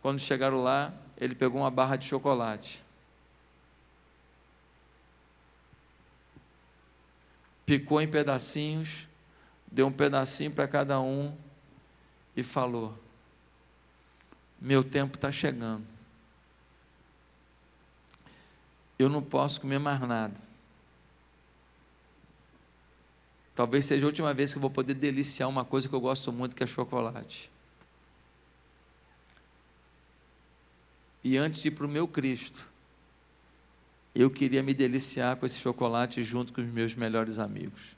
Quando 0.02 0.20
chegaram 0.20 0.62
lá, 0.62 0.94
ele 1.18 1.36
pegou 1.36 1.62
uma 1.62 1.72
barra 1.72 1.96
de 1.96 2.06
chocolate. 2.06 2.84
Picou 7.66 8.02
em 8.02 8.08
pedacinhos, 8.08 9.08
deu 9.72 9.88
um 9.88 9.92
pedacinho 9.92 10.52
para 10.52 10.68
cada 10.68 11.00
um 11.00 11.36
e 12.36 12.44
falou: 12.44 12.98
Meu 14.60 14.84
tempo 14.84 15.16
está 15.16 15.32
chegando. 15.32 15.86
Eu 19.00 19.10
não 19.10 19.22
posso 19.22 19.62
comer 19.62 19.80
mais 19.80 20.00
nada. 20.02 20.40
Talvez 23.56 23.86
seja 23.86 24.06
a 24.06 24.08
última 24.08 24.34
vez 24.34 24.52
que 24.52 24.58
eu 24.58 24.62
vou 24.62 24.70
poder 24.70 24.96
deliciar 24.96 25.48
uma 25.48 25.64
coisa 25.64 25.88
que 25.88 25.94
eu 25.94 26.02
gosto 26.02 26.32
muito, 26.32 26.56
que 26.56 26.64
é 26.64 26.68
chocolate. 26.68 27.53
E 31.24 31.38
antes 31.38 31.62
de 31.62 31.70
ir 31.70 31.72
para 31.72 31.86
o 31.86 31.90
meu 31.90 32.08
Cristo, 32.08 32.68
eu 34.14 34.30
queria 34.30 34.62
me 34.62 34.74
deliciar 34.74 35.38
com 35.38 35.46
esse 35.46 35.58
chocolate 35.58 36.22
junto 36.22 36.52
com 36.52 36.62
os 36.62 36.68
meus 36.68 36.94
melhores 36.94 37.40
amigos. 37.40 37.96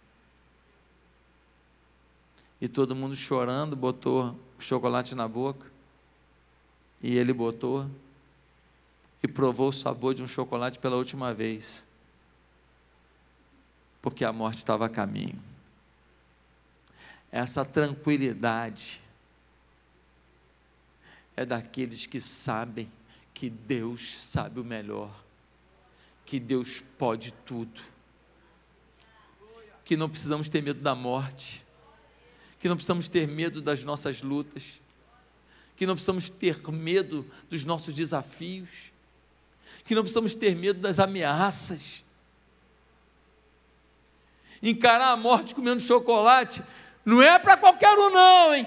E 2.62 2.68
todo 2.68 2.96
mundo 2.96 3.16
chorando, 3.16 3.76
botou 3.76 4.38
o 4.58 4.62
chocolate 4.62 5.14
na 5.16 5.28
boca. 5.28 5.70
E 7.02 7.18
ele 7.18 7.34
botou 7.34 7.90
e 9.22 9.28
provou 9.28 9.70
o 9.70 9.74
sabor 9.74 10.14
de 10.14 10.24
um 10.24 10.28
chocolate 10.28 10.80
pela 10.80 10.96
última 10.96 11.34
vez. 11.34 11.86
Porque 14.02 14.24
a 14.24 14.32
morte 14.32 14.60
estava 14.60 14.86
a 14.86 14.90
caminho. 14.90 15.42
Essa 17.32 17.66
tranquilidade 17.66 19.02
é 21.36 21.46
daqueles 21.46 22.06
que 22.06 22.22
sabem 22.22 22.90
que 23.36 23.52
Deus 23.52 24.24
sabe 24.24 24.60
o 24.60 24.63
melhor 24.63 25.26
que 26.26 26.39
Deus 26.39 26.84
pode 26.98 27.32
tudo, 27.45 27.80
que 29.84 29.95
não 29.95 30.10
precisamos 30.10 30.50
ter 30.50 30.62
medo 30.63 30.82
da 30.82 30.95
morte, 30.95 31.63
que 32.60 32.67
não 32.67 32.76
precisamos 32.76 33.08
ter 33.08 33.28
medo 33.28 33.62
das 33.62 33.84
nossas 33.84 34.24
lutas, 34.24 34.82
que 35.78 35.86
não 35.86 35.93
precisamos 35.93 36.30
ter 36.30 36.67
medo 36.69 37.30
dos 37.48 37.63
nossos 37.63 37.93
desafios, 37.93 38.69
que 39.84 39.93
não 39.93 40.02
precisamos 40.02 40.34
ter 40.34 40.56
medo 40.56 40.80
das 40.80 40.98
ameaças. 40.98 42.04
Encarar 44.63 45.12
a 45.12 45.17
morte 45.17 45.54
comendo 45.54 45.80
chocolate 45.80 46.63
não 47.06 47.21
é 47.21 47.38
para 47.38 47.56
qualquer 47.56 47.95
um, 47.95 48.10
não, 48.10 48.56
hein? 48.56 48.65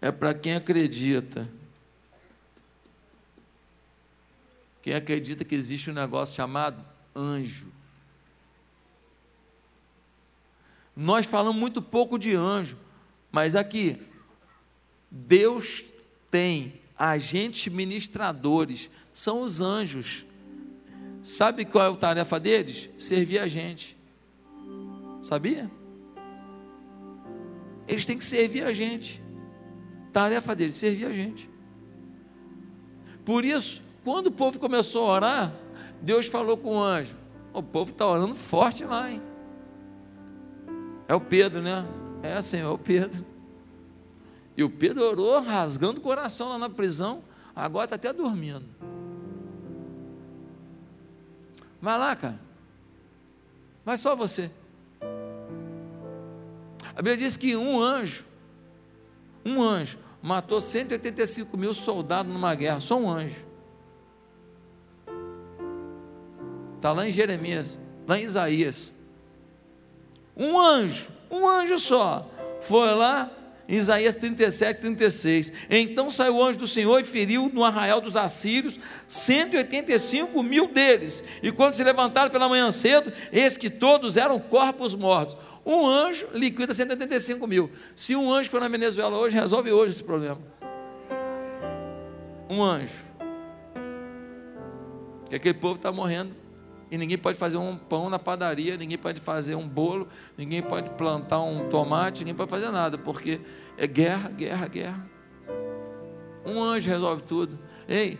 É 0.00 0.10
para 0.10 0.34
quem 0.34 0.54
acredita 0.54 1.48
Quem 4.86 4.94
acredita 4.94 5.44
que 5.44 5.56
existe 5.56 5.90
um 5.90 5.94
negócio 5.94 6.36
chamado 6.36 6.80
anjo. 7.12 7.72
Nós 10.94 11.26
falamos 11.26 11.60
muito 11.60 11.82
pouco 11.82 12.16
de 12.16 12.36
anjo, 12.36 12.78
mas 13.32 13.56
aqui, 13.56 14.00
Deus 15.10 15.84
tem 16.30 16.80
agentes 16.96 17.66
ministradores, 17.66 18.88
são 19.12 19.42
os 19.42 19.60
anjos. 19.60 20.24
Sabe 21.20 21.64
qual 21.64 21.84
é 21.84 21.92
a 21.92 21.96
tarefa 21.96 22.38
deles? 22.38 22.88
Servir 22.96 23.40
a 23.40 23.48
gente. 23.48 23.96
Sabia? 25.20 25.68
Eles 27.88 28.04
têm 28.04 28.16
que 28.16 28.24
servir 28.24 28.62
a 28.62 28.72
gente. 28.72 29.20
Tarefa 30.16 30.56
deles, 30.56 30.72
servir 30.72 31.04
a 31.04 31.12
gente. 31.12 31.46
Por 33.22 33.44
isso, 33.44 33.82
quando 34.02 34.28
o 34.28 34.32
povo 34.32 34.58
começou 34.58 35.04
a 35.04 35.12
orar, 35.12 35.52
Deus 36.00 36.24
falou 36.24 36.56
com 36.56 36.78
o 36.78 36.82
anjo: 36.82 37.14
O 37.52 37.62
povo 37.62 37.90
está 37.90 38.06
orando 38.06 38.34
forte 38.34 38.82
lá, 38.82 39.10
hein? 39.10 39.20
É 41.06 41.14
o 41.14 41.20
Pedro, 41.20 41.60
né? 41.60 41.86
É, 42.22 42.40
Senhor, 42.40 42.70
é 42.70 42.72
o 42.72 42.78
Pedro. 42.78 43.26
E 44.56 44.64
o 44.64 44.70
Pedro 44.70 45.04
orou 45.04 45.38
rasgando 45.38 46.00
o 46.00 46.02
coração 46.02 46.48
lá 46.48 46.56
na 46.56 46.70
prisão, 46.70 47.22
agora 47.54 47.84
está 47.84 47.96
até 47.96 48.10
dormindo. 48.10 48.64
Vai 51.78 51.98
lá, 51.98 52.16
cara. 52.16 52.40
Vai 53.84 53.98
só 53.98 54.16
você. 54.16 54.50
A 56.94 57.02
Bíblia 57.02 57.18
diz 57.18 57.36
que 57.36 57.54
um 57.54 57.78
anjo, 57.78 58.24
um 59.44 59.62
anjo, 59.62 60.05
matou 60.26 60.60
185 60.60 61.56
mil 61.56 61.72
soldados 61.72 62.32
numa 62.32 62.52
guerra, 62.52 62.80
só 62.80 62.96
um 62.96 63.08
anjo. 63.08 63.46
Está 66.74 66.90
lá 66.90 67.06
em 67.06 67.12
Jeremias, 67.12 67.78
lá 68.08 68.18
em 68.18 68.24
Isaías. 68.24 68.92
Um 70.36 70.58
anjo, 70.58 71.12
um 71.30 71.48
anjo 71.48 71.78
só, 71.78 72.28
foi 72.60 72.92
lá 72.92 73.30
Isaías 73.68 74.16
37, 74.16 74.80
36. 74.80 75.52
Então 75.68 76.08
saiu 76.10 76.36
o 76.36 76.44
anjo 76.44 76.58
do 76.58 76.66
Senhor 76.66 77.00
e 77.00 77.04
feriu 77.04 77.50
no 77.52 77.64
arraial 77.64 78.00
dos 78.00 78.16
assírios 78.16 78.78
185 79.08 80.42
mil 80.42 80.68
deles. 80.68 81.24
E 81.42 81.50
quando 81.50 81.74
se 81.74 81.82
levantaram 81.82 82.30
pela 82.30 82.48
manhã 82.48 82.70
cedo, 82.70 83.12
eis 83.32 83.56
que 83.56 83.68
todos 83.68 84.16
eram 84.16 84.38
corpos 84.38 84.94
mortos. 84.94 85.36
Um 85.64 85.84
anjo 85.86 86.28
liquida 86.32 86.72
185 86.72 87.46
mil. 87.46 87.70
Se 87.94 88.14
um 88.14 88.32
anjo 88.32 88.48
for 88.48 88.60
na 88.60 88.68
Venezuela 88.68 89.18
hoje, 89.18 89.36
resolve 89.36 89.72
hoje 89.72 89.92
esse 89.92 90.04
problema. 90.04 90.40
Um 92.48 92.62
anjo. 92.62 93.04
Que 95.28 95.34
aquele 95.34 95.54
povo 95.54 95.74
está 95.74 95.90
morrendo 95.90 96.45
e 96.90 96.96
ninguém 96.96 97.18
pode 97.18 97.36
fazer 97.36 97.56
um 97.56 97.76
pão 97.76 98.08
na 98.08 98.18
padaria, 98.18 98.76
ninguém 98.76 98.98
pode 98.98 99.20
fazer 99.20 99.54
um 99.54 99.68
bolo, 99.68 100.06
ninguém 100.38 100.62
pode 100.62 100.90
plantar 100.90 101.40
um 101.40 101.68
tomate, 101.68 102.20
ninguém 102.20 102.34
pode 102.34 102.50
fazer 102.50 102.70
nada, 102.70 102.96
porque 102.96 103.40
é 103.76 103.86
guerra, 103.86 104.28
guerra, 104.28 104.68
guerra. 104.68 105.10
Um 106.44 106.62
anjo 106.62 106.88
resolve 106.88 107.22
tudo. 107.24 107.58
Ei, 107.88 108.18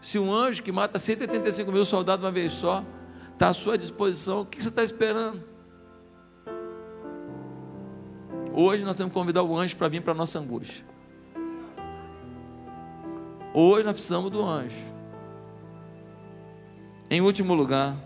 se 0.00 0.18
um 0.18 0.32
anjo 0.32 0.62
que 0.62 0.72
mata 0.72 0.98
185 0.98 1.70
mil 1.70 1.84
soldados 1.84 2.24
uma 2.24 2.32
vez 2.32 2.50
só, 2.52 2.84
está 3.32 3.48
à 3.48 3.52
sua 3.52 3.78
disposição, 3.78 4.40
o 4.40 4.46
que 4.46 4.60
você 4.60 4.68
está 4.68 4.82
esperando? 4.82 5.44
Hoje 8.52 8.84
nós 8.84 8.96
temos 8.96 9.12
que 9.12 9.18
convidar 9.18 9.44
o 9.44 9.56
anjo 9.56 9.76
para 9.76 9.86
vir 9.86 10.02
para 10.02 10.12
a 10.12 10.16
nossa 10.16 10.40
angústia. 10.40 10.84
Hoje 13.54 13.84
nós 13.84 13.94
precisamos 13.94 14.30
do 14.30 14.44
anjo. 14.44 14.76
Em 17.08 17.20
último 17.20 17.54
lugar, 17.54 17.96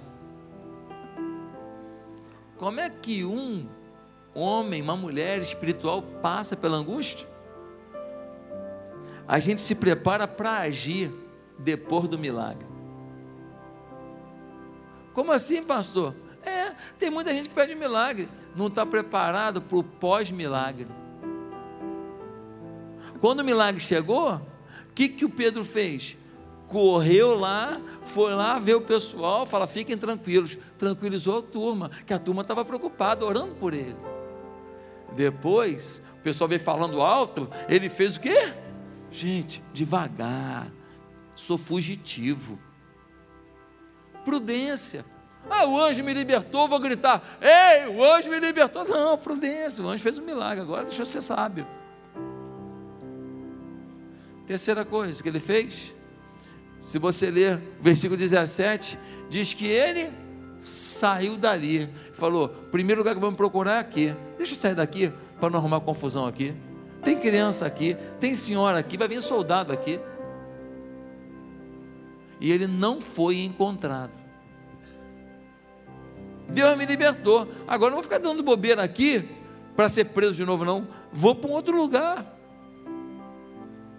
como 2.63 2.79
é 2.79 2.89
que 2.89 3.25
um 3.25 3.69
homem, 4.33 4.81
uma 4.81 4.97
mulher 4.97 5.41
espiritual 5.41 6.01
passa 6.01 6.57
pela 6.57 6.77
angústia? 6.77 7.29
A 9.27 9.41
gente 9.41 9.61
se 9.61 9.75
prepara 9.75 10.29
para 10.29 10.61
agir 10.61 11.13
depois 11.59 12.07
do 12.07 12.17
milagre. 12.17 12.65
Como 15.13 15.33
assim, 15.33 15.65
pastor? 15.65 16.15
É, 16.41 16.71
tem 17.01 17.11
muita 17.11 17.35
gente 17.35 17.49
que 17.49 17.55
pede 17.57 17.75
milagre, 17.75 18.29
não 18.55 18.69
está 18.69 18.87
preparado 18.87 19.61
para 19.61 19.79
o 19.79 19.83
pós-milagre. 19.83 20.87
Quando 23.21 23.41
o 23.41 23.45
milagre 23.45 23.81
chegou, 23.81 24.35
o 24.35 24.41
que, 24.95 25.09
que 25.09 25.25
o 25.25 25.31
Pedro 25.31 25.65
fez? 25.65 26.17
Correu 26.69 27.35
lá, 27.35 27.81
foi 28.03 28.35
lá 28.35 28.59
ver 28.59 28.75
o 28.75 28.81
pessoal, 28.81 29.45
fala: 29.47 29.67
fiquem 29.67 29.97
tranquilos, 29.97 30.59
tranquilizou 30.79 31.39
a 31.39 31.43
turma, 31.43 31.91
que 32.07 32.15
a 32.15 32.19
turma 32.19 32.43
estava 32.43 32.65
preocupada, 32.65 33.25
orando 33.25 33.55
por 33.55 33.75
ele. 33.75 33.97
Depois, 35.15 36.03
o 36.19 36.23
pessoal 36.23 36.49
veio 36.49 36.61
falando 36.61 37.03
alto, 37.03 37.49
ele 37.69 37.89
fez 37.89 38.17
o 38.17 38.21
quê? 38.21 38.53
Gente, 39.11 39.63
devagar, 39.73 40.73
sou 41.37 41.59
fugitivo. 41.59 42.59
Prudência. 44.25 45.05
Ah, 45.51 45.67
o 45.67 45.79
anjo 45.79 46.03
me 46.05 46.15
libertou, 46.15 46.69
vou 46.69 46.79
gritar: 46.79 47.23
Ei, 47.41 47.89
o 47.89 48.05
anjo 48.05 48.31
me 48.31 48.39
libertou. 48.39 48.85
Não, 48.85 49.19
prudência, 49.19 49.85
o 49.85 49.89
anjo 49.89 50.03
fez 50.03 50.19
um 50.19 50.25
milagre, 50.25 50.63
agora 50.63 50.85
deixa 50.85 51.03
eu 51.03 51.07
ser 51.07 51.21
sábio. 51.21 51.67
Terceira 54.47 54.85
coisa 54.85 55.23
que 55.23 55.29
ele 55.29 55.41
fez, 55.41 55.95
se 56.83 56.99
você 56.99 57.31
ler 57.31 57.63
o 57.79 57.83
versículo 57.83 58.19
17, 58.19 58.99
diz 59.31 59.55
que 59.55 59.67
ele 59.67 60.11
saiu 60.59 61.37
dali. 61.37 61.89
Falou: 62.13 62.49
primeiro 62.49 63.01
lugar 63.01 63.15
que 63.15 63.21
vamos 63.21 63.37
procurar 63.37 63.77
é 63.77 63.79
aqui. 63.79 64.13
Deixa 64.37 64.55
eu 64.55 64.59
sair 64.59 64.75
daqui 64.75 65.13
para 65.39 65.49
não 65.49 65.61
arrumar 65.61 65.81
confusão 65.81 66.27
aqui. 66.27 66.53
Tem 67.05 67.17
criança 67.17 67.65
aqui, 67.65 67.97
tem 68.19 68.35
senhora 68.35 68.81
aqui, 68.81 68.99
vai 68.99 69.07
vir 69.07 69.23
soldado 69.23 69.73
aqui. 69.73 70.01
E 72.41 72.51
ele 72.51 72.67
não 72.67 73.01
foi 73.01 73.39
encontrado. 73.39 74.19
Deus 76.49 76.77
me 76.77 76.85
libertou. 76.85 77.47
Agora 77.69 77.91
não 77.91 77.99
vou 77.99 78.03
ficar 78.03 78.19
dando 78.19 78.43
bobeira 78.43 78.83
aqui 78.83 79.29
para 79.77 79.89
ser 79.89 80.07
preso 80.07 80.35
de 80.35 80.45
novo, 80.45 80.65
não. 80.65 80.89
Vou 81.13 81.37
para 81.37 81.49
um 81.49 81.53
outro 81.53 81.77
lugar. 81.77 82.27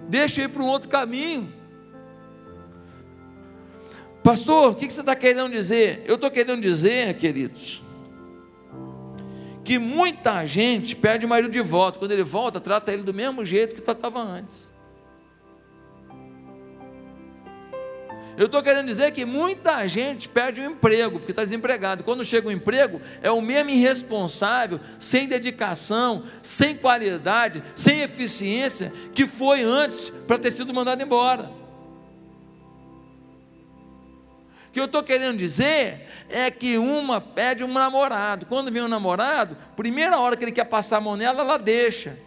Deixa 0.09 0.41
eu 0.41 0.45
ir 0.45 0.49
para 0.49 0.61
um 0.61 0.67
outro 0.67 0.89
caminho. 0.89 1.62
Pastor, 4.23 4.71
o 4.71 4.75
que 4.75 4.89
você 4.89 5.01
está 5.01 5.15
querendo 5.15 5.51
dizer? 5.51 6.03
Eu 6.07 6.15
estou 6.15 6.31
querendo 6.31 6.61
dizer, 6.61 7.13
queridos, 7.17 7.83
que 9.65 9.77
muita 9.77 10.45
gente 10.45 10.95
pede 10.95 11.25
o 11.25 11.29
marido 11.29 11.51
de 11.51 11.59
volta. 11.59 11.99
Quando 11.99 12.13
ele 12.13 12.23
volta, 12.23 12.61
trata 12.61 12.93
ele 12.93 13.03
do 13.03 13.13
mesmo 13.13 13.43
jeito 13.43 13.75
que 13.75 13.81
tratava 13.81 14.21
antes. 14.21 14.71
Eu 18.35 18.47
estou 18.47 18.63
querendo 18.63 18.87
dizer 18.87 19.11
que 19.11 19.25
muita 19.25 19.85
gente 19.87 20.27
perde 20.27 20.61
o 20.61 20.65
emprego, 20.65 21.19
porque 21.19 21.31
está 21.31 21.43
desempregado. 21.43 22.03
Quando 22.03 22.23
chega 22.23 22.47
o 22.47 22.49
um 22.49 22.53
emprego, 22.53 22.99
é 23.21 23.29
o 23.29 23.41
mesmo 23.41 23.69
irresponsável, 23.69 24.79
sem 24.99 25.27
dedicação, 25.27 26.23
sem 26.41 26.75
qualidade, 26.75 27.61
sem 27.75 28.01
eficiência, 28.01 28.91
que 29.13 29.27
foi 29.27 29.61
antes 29.61 30.11
para 30.25 30.39
ter 30.39 30.49
sido 30.49 30.73
mandado 30.73 31.03
embora. 31.03 31.62
Que 34.73 34.79
eu 34.79 34.85
estou 34.85 35.03
querendo 35.03 35.37
dizer 35.37 36.09
é 36.27 36.49
que 36.49 36.79
uma 36.79 37.21
pede 37.21 37.63
um 37.63 37.71
namorado. 37.71 38.47
Quando 38.47 38.71
vem 38.71 38.81
um 38.81 38.87
namorado, 38.87 39.55
primeira 39.75 40.19
hora 40.19 40.35
que 40.35 40.43
ele 40.43 40.51
quer 40.51 40.65
passar 40.65 40.97
a 40.97 41.01
mão 41.01 41.15
nela, 41.15 41.41
ela 41.41 41.57
deixa. 41.57 42.17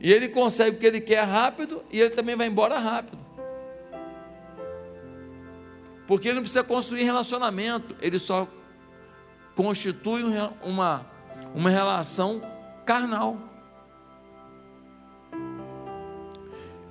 E 0.00 0.12
ele 0.12 0.28
consegue 0.28 0.76
o 0.76 0.80
que 0.80 0.86
ele 0.86 1.00
quer 1.00 1.22
rápido, 1.22 1.84
e 1.92 2.00
ele 2.00 2.10
também 2.10 2.34
vai 2.34 2.48
embora 2.48 2.76
rápido. 2.76 3.16
Porque 6.08 6.26
ele 6.26 6.34
não 6.34 6.42
precisa 6.42 6.64
construir 6.64 7.04
relacionamento, 7.04 7.96
ele 8.00 8.18
só 8.18 8.48
constitui 9.54 10.24
uma, 10.64 11.06
uma 11.54 11.70
relação 11.70 12.42
carnal. 12.84 13.38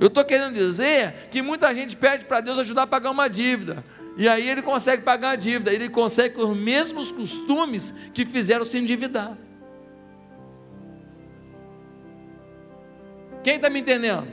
Eu 0.02 0.08
estou 0.08 0.26
querendo 0.26 0.54
dizer 0.54 1.30
que 1.32 1.41
muita 1.41 1.74
gente 1.74 1.95
pede 1.95 2.26
para 2.26 2.41
Deus 2.41 2.60
ajudar 2.60 2.84
a 2.84 2.88
pagar 2.88 3.12
uma 3.12 3.30
dívida. 3.30 3.86
E 4.18 4.28
aí 4.28 4.49
ele 4.49 4.62
consegue 4.62 5.04
pagar 5.04 5.30
a 5.30 5.36
dívida, 5.38 5.72
ele 5.72 5.88
consegue 5.88 6.41
os 6.41 6.58
mesmos 6.58 7.12
costumes 7.12 7.93
que 8.14 8.26
fizeram 8.26 8.66
se 8.66 8.78
endividar. 8.78 9.38
Quem 13.43 13.56
está 13.56 13.70
me 13.70 13.80
entendendo? 13.80 14.28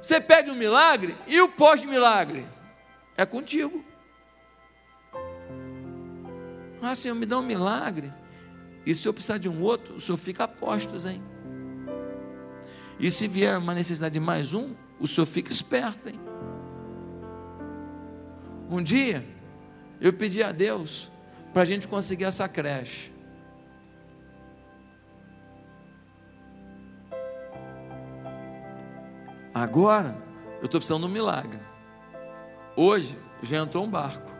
Você 0.00 0.20
pede 0.20 0.50
um 0.50 0.54
milagre 0.54 1.14
e 1.26 1.40
o 1.40 1.48
pós-milagre? 1.48 2.46
é 3.16 3.24
contigo. 3.24 3.84
Ah, 6.82 6.94
Senhor, 6.94 7.14
me 7.14 7.24
dá 7.24 7.38
um 7.38 7.42
milagre. 7.42 8.12
E 8.84 8.94
se 8.94 9.08
eu 9.08 9.14
precisar 9.14 9.38
de 9.38 9.48
um 9.48 9.62
outro, 9.62 9.94
o 9.96 10.00
Senhor 10.00 10.18
fica 10.18 10.44
a 10.44 10.48
postos, 10.48 11.06
hein? 11.06 11.22
E 12.98 13.10
se 13.10 13.28
vier 13.28 13.58
uma 13.58 13.74
necessidade 13.74 14.14
de 14.14 14.20
mais 14.20 14.54
um, 14.54 14.74
o 14.98 15.06
Senhor 15.06 15.26
fica 15.26 15.52
esperto, 15.52 16.08
hein? 16.08 16.20
Um 18.70 18.82
dia, 18.82 19.24
eu 20.00 20.12
pedi 20.12 20.42
a 20.42 20.50
Deus 20.50 21.10
para 21.52 21.62
a 21.62 21.64
gente 21.64 21.86
conseguir 21.86 22.24
essa 22.24 22.48
creche. 22.48 23.12
Agora, 29.54 30.22
eu 30.58 30.66
estou 30.66 30.80
precisando 30.80 31.06
de 31.06 31.10
um 31.10 31.12
milagre. 31.12 31.60
Hoje 32.76 33.16
já 33.42 33.58
entrou 33.58 33.84
um 33.84 33.90
barco. 33.90 34.30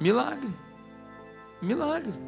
Milagre. 0.00 0.52
Milagre. 1.62 2.27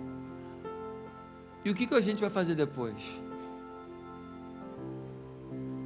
E 1.65 1.71
o 1.71 1.75
que, 1.75 1.87
que 1.87 1.95
a 1.95 2.01
gente 2.01 2.21
vai 2.21 2.31
fazer 2.31 2.55
depois? 2.55 3.21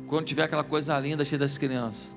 Quando 0.07 0.27
tiver 0.27 0.45
aquela 0.45 0.65
coisa 0.65 0.99
linda 0.99 1.25
cheia 1.25 1.39
das 1.39 1.59
crianças. 1.59 2.15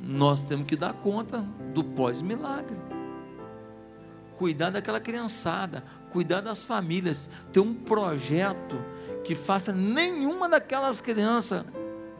Nós 0.00 0.44
temos 0.44 0.66
que 0.66 0.76
dar 0.76 0.92
conta 0.92 1.40
do 1.74 1.82
pós-milagre. 1.82 2.76
Cuidar 4.36 4.70
daquela 4.70 5.00
criançada, 5.00 5.84
cuidar 6.10 6.40
das 6.40 6.64
famílias, 6.64 7.30
ter 7.52 7.60
um 7.60 7.72
projeto 7.72 8.76
que 9.22 9.34
faça 9.34 9.72
nenhuma 9.72 10.48
daquelas 10.48 11.00
crianças 11.00 11.64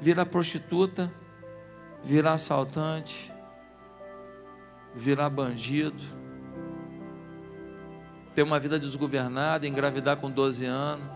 virar 0.04 0.26
prostituta, 0.26 1.12
virar 2.02 2.34
assaltante, 2.34 3.32
virar 4.94 5.30
bandido, 5.30 6.02
ter 8.34 8.42
uma 8.42 8.58
vida 8.58 8.78
desgovernada, 8.78 9.66
engravidar 9.66 10.16
com 10.16 10.30
12 10.30 10.64
anos. 10.64 11.08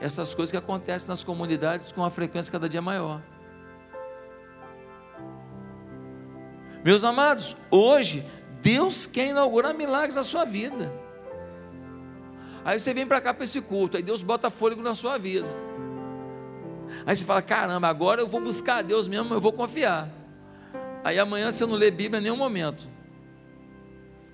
Essas 0.00 0.32
coisas 0.34 0.50
que 0.50 0.56
acontecem 0.56 1.08
nas 1.08 1.24
comunidades 1.24 1.92
com 1.92 2.00
uma 2.00 2.10
frequência 2.10 2.50
cada 2.50 2.68
dia 2.68 2.80
maior. 2.80 3.20
Meus 6.82 7.04
amados, 7.04 7.56
hoje 7.70 8.24
Deus 8.62 9.04
quer 9.04 9.28
inaugurar 9.28 9.74
milagres 9.74 10.14
na 10.14 10.22
sua 10.22 10.44
vida. 10.44 10.90
Aí 12.64 12.78
você 12.78 12.94
vem 12.94 13.06
para 13.06 13.20
cá 13.20 13.34
para 13.34 13.44
esse 13.44 13.60
culto, 13.60 13.96
aí 13.96 14.02
Deus 14.02 14.22
bota 14.22 14.48
fôlego 14.50 14.82
na 14.82 14.94
sua 14.94 15.18
vida. 15.18 15.48
Aí 17.04 17.14
você 17.14 17.24
fala: 17.24 17.42
caramba, 17.42 17.88
agora 17.88 18.20
eu 18.20 18.26
vou 18.26 18.40
buscar 18.40 18.76
a 18.76 18.82
Deus 18.82 19.08
mesmo, 19.08 19.34
eu 19.34 19.40
vou 19.40 19.52
confiar. 19.52 20.08
Aí 21.02 21.18
amanhã 21.18 21.50
você 21.50 21.64
não 21.66 21.74
lê 21.74 21.90
Bíblia 21.90 22.20
em 22.20 22.22
nenhum 22.22 22.36
momento. 22.36 22.88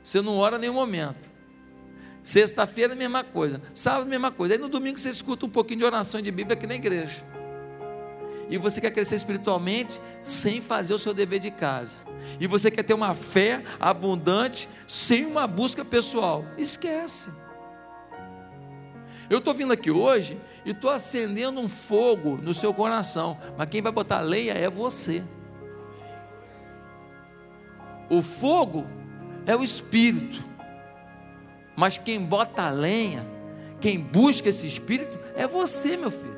Você 0.02 0.20
não 0.20 0.38
ora 0.38 0.56
em 0.56 0.60
nenhum 0.60 0.74
momento. 0.74 1.35
Sexta-feira, 2.26 2.94
a 2.94 2.96
mesma 2.96 3.22
coisa. 3.22 3.62
Sábado, 3.72 4.02
a 4.02 4.10
mesma 4.10 4.32
coisa. 4.32 4.54
Aí 4.54 4.58
no 4.58 4.68
domingo 4.68 4.98
você 4.98 5.08
escuta 5.08 5.46
um 5.46 5.48
pouquinho 5.48 5.78
de 5.78 5.84
oração 5.84 6.20
de 6.20 6.28
Bíblia 6.32 6.56
aqui 6.56 6.66
na 6.66 6.74
igreja. 6.74 7.24
E 8.50 8.58
você 8.58 8.80
quer 8.80 8.90
crescer 8.90 9.14
espiritualmente 9.14 10.00
sem 10.24 10.60
fazer 10.60 10.92
o 10.92 10.98
seu 10.98 11.14
dever 11.14 11.38
de 11.38 11.52
casa. 11.52 12.04
E 12.40 12.48
você 12.48 12.68
quer 12.68 12.82
ter 12.82 12.94
uma 12.94 13.14
fé 13.14 13.62
abundante 13.78 14.68
sem 14.88 15.24
uma 15.24 15.46
busca 15.46 15.84
pessoal. 15.84 16.44
Esquece. 16.58 17.30
Eu 19.30 19.38
estou 19.38 19.54
vindo 19.54 19.72
aqui 19.72 19.92
hoje 19.92 20.36
e 20.64 20.72
estou 20.72 20.90
acendendo 20.90 21.60
um 21.60 21.68
fogo 21.68 22.38
no 22.42 22.52
seu 22.52 22.74
coração, 22.74 23.38
mas 23.56 23.68
quem 23.68 23.80
vai 23.80 23.92
botar 23.92 24.18
lenha 24.18 24.52
é 24.52 24.68
você. 24.68 25.22
O 28.10 28.20
fogo 28.20 28.84
é 29.46 29.54
o 29.54 29.62
espírito, 29.62 30.55
mas 31.76 31.98
quem 31.98 32.20
bota 32.20 32.62
a 32.62 32.70
lenha, 32.70 33.24
quem 33.80 33.98
busca 34.00 34.48
esse 34.48 34.66
espírito 34.66 35.18
é 35.36 35.46
você, 35.46 35.96
meu 35.96 36.10
filho. 36.10 36.36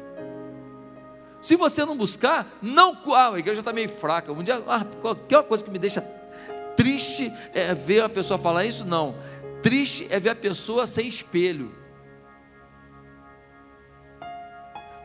Se 1.41 1.55
você 1.57 1.85
não 1.85 1.97
buscar, 1.97 2.59
não. 2.61 2.99
Ah, 3.15 3.33
a 3.33 3.39
igreja 3.39 3.61
está 3.61 3.73
meio 3.73 3.89
fraca. 3.89 4.33
Um 4.33 4.43
dia, 4.43 4.63
ah, 4.67 4.85
qualquer 5.01 5.43
coisa 5.45 5.65
que 5.65 5.71
me 5.71 5.79
deixa 5.79 6.01
triste 6.77 7.33
é 7.55 7.73
ver 7.75 8.03
a 8.03 8.09
pessoa 8.09 8.37
falar 8.37 8.65
isso? 8.65 8.85
Não. 8.85 9.15
Triste 9.63 10.07
é 10.11 10.19
ver 10.19 10.31
a 10.31 10.35
pessoa 10.35 10.87
sem 10.87 11.07
espelho. 11.07 11.73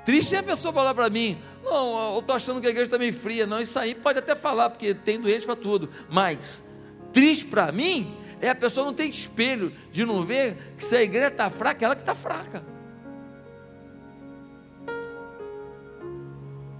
Triste 0.03 0.35
é 0.35 0.39
a 0.39 0.43
pessoa 0.43 0.73
falar 0.73 0.93
para 0.93 1.09
mim, 1.09 1.41
não, 1.63 2.13
eu 2.15 2.19
estou 2.19 2.35
achando 2.35 2.59
que 2.59 2.67
a 2.67 2.69
igreja 2.69 2.87
está 2.87 2.97
meio 2.97 3.13
fria. 3.13 3.47
Não, 3.47 3.61
isso 3.61 3.79
aí 3.79 3.95
pode 3.95 4.19
até 4.19 4.35
falar, 4.35 4.69
porque 4.69 4.93
tem 4.93 5.19
doente 5.19 5.45
para 5.45 5.55
tudo. 5.55 5.89
Mas, 6.09 6.61
triste 7.13 7.45
para 7.45 7.71
mim, 7.71 8.17
é 8.43 8.49
a 8.49 8.55
pessoa 8.55 8.85
não 8.85 8.93
ter 8.93 9.05
espelho 9.05 9.71
de 9.89 10.05
não 10.05 10.21
ver 10.21 10.75
que 10.77 10.83
se 10.83 10.97
a 10.97 11.01
igreja 11.01 11.29
está 11.29 11.49
fraca, 11.49 11.85
ela 11.85 11.95
que 11.95 12.01
está 12.01 12.13
fraca. 12.13 12.61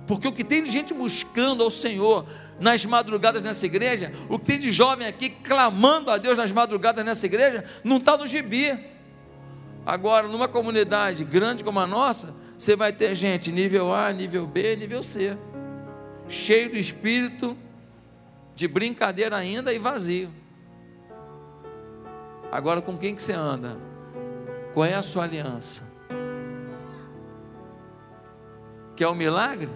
Porque 0.05 0.28
o 0.28 0.34
que 0.34 0.43
tem 0.43 0.61
de 0.61 0.70
gente 0.70 0.93
buscando 0.93 1.64
ao 1.64 1.70
Senhor 1.70 2.26
nas 2.59 2.86
madrugadas 2.86 3.41
nessa 3.41 3.66
igreja, 3.66 4.11
o 4.28 4.38
que 4.38 4.45
tem 4.45 4.59
de 4.59 4.74
jovem 4.74 5.07
aqui 5.07 5.30
clamando 5.30 6.11
a 6.11 6.18
Deus 6.18 6.38
nas 6.38 6.51
madrugadas 6.51 7.05
nessa 7.05 7.26
igreja, 7.26 7.64
não 7.82 7.95
está 7.95 8.18
no 8.18 8.28
gibi. 8.28 8.78
Agora, 9.86 10.28
numa 10.28 10.49
comunidade 10.49 11.24
grande 11.24 11.64
como 11.64 11.80
a 11.80 11.88
nossa, 11.88 12.36
você 12.57 12.76
vai 12.76 12.91
ter 12.91 13.16
gente 13.16 13.53
nível 13.53 13.93
A, 13.93 14.11
nível 14.11 14.45
B, 14.45 14.76
nível 14.76 15.01
C, 15.01 15.38
cheio 16.28 16.70
do 16.70 16.78
espírito 16.78 17.57
de 18.53 18.68
brincadeira 18.68 19.38
ainda 19.38 19.74
e 19.74 19.80
vazio. 19.80 20.43
Agora 22.54 22.84
com 22.84 22.95
quem 22.95 23.16
que 23.16 23.24
você 23.24 23.34
anda? 23.34 23.80
Qual 24.76 24.86
é 24.86 24.93
a 24.93 25.01
sua 25.01 25.24
aliança? 25.24 25.84
Quer 28.95 29.08
um 29.08 29.16
milagre? 29.16 29.72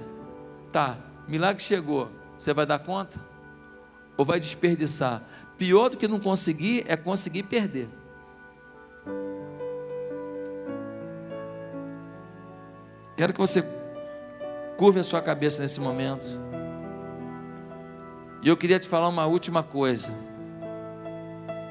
Tá, 0.71 0.95
milagre 1.27 1.63
chegou. 1.63 2.07
Você 2.37 2.53
vai 2.53 2.67
dar 2.67 2.77
conta? 2.77 3.19
Ou 4.15 4.23
vai 4.23 4.39
desperdiçar? 4.39 5.23
Pior 5.57 5.89
do 5.89 5.97
que 5.97 6.07
não 6.07 6.19
conseguir 6.19 6.85
é 6.87 6.95
conseguir 6.95 7.41
perder. 7.41 7.89
Quero 13.17 13.33
que 13.33 13.39
você 13.39 13.63
curve 14.77 14.99
a 14.99 15.03
sua 15.03 15.19
cabeça 15.23 15.63
nesse 15.63 15.79
momento. 15.79 16.27
E 18.43 18.47
eu 18.47 18.55
queria 18.55 18.79
te 18.79 18.87
falar 18.87 19.07
uma 19.07 19.25
última 19.25 19.63
coisa. 19.63 20.36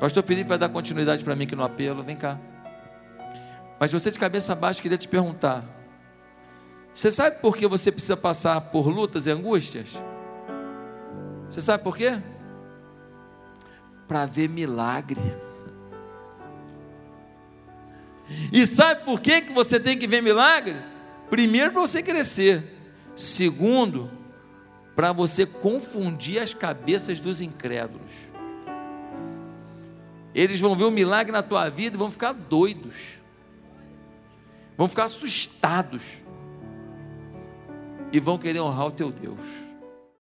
Pastor 0.01 0.23
Felipe 0.23 0.49
vai 0.49 0.59
dar 0.59 0.69
continuidade 0.69 1.25
para 1.25 1.35
mim 1.35 1.45
aqui 1.45 1.57
no 1.57 1.65
apelo. 1.65 2.03
Vem 2.03 2.17
cá. 2.17 2.39
Mas 3.79 3.93
você 3.93 4.11
de 4.11 4.19
cabeça 4.19 4.55
baixa, 4.55 4.81
queria 4.81 4.99
te 4.99 5.09
perguntar: 5.09 5.65
Você 6.93 7.11
sabe 7.11 7.41
por 7.41 7.57
que 7.57 7.67
você 7.67 7.91
precisa 7.91 8.17
passar 8.17 8.61
por 8.61 8.89
lutas 8.89 9.27
e 9.27 9.31
angústias? 9.31 10.03
Você 11.49 11.61
sabe 11.61 11.83
por 11.83 11.97
quê? 11.97 12.21
para 14.07 14.27
ver 14.27 14.49
milagre. 14.49 15.21
E 18.53 18.67
sabe 18.67 19.05
por 19.05 19.21
que, 19.21 19.43
que 19.43 19.53
você 19.53 19.79
tem 19.79 19.99
que 19.99 20.07
ver 20.07 20.23
milagre? 20.23 20.77
Primeiro, 21.31 21.73
para 21.73 21.81
você 21.81 22.03
crescer. 22.03 22.65
Segundo, 23.15 24.11
para 24.95 25.13
você 25.13 25.47
confundir 25.47 26.41
as 26.41 26.53
cabeças 26.55 27.21
dos 27.21 27.41
incrédulos. 27.41 28.26
Eles 30.37 30.61
vão 30.61 30.75
ver 30.75 30.85
um 30.85 30.91
milagre 30.91 31.33
na 31.33 31.43
tua 31.43 31.71
vida 31.71 31.97
e 31.97 31.99
vão 31.99 32.11
ficar 32.11 32.35
doidos, 32.35 33.19
vão 34.77 34.87
ficar 34.87 35.05
assustados 35.05 36.03
e 38.13 38.21
vão 38.21 38.37
querer 38.37 38.61
honrar 38.61 38.89
o 38.89 38.91
teu 38.91 39.11
Deus. 39.11 39.41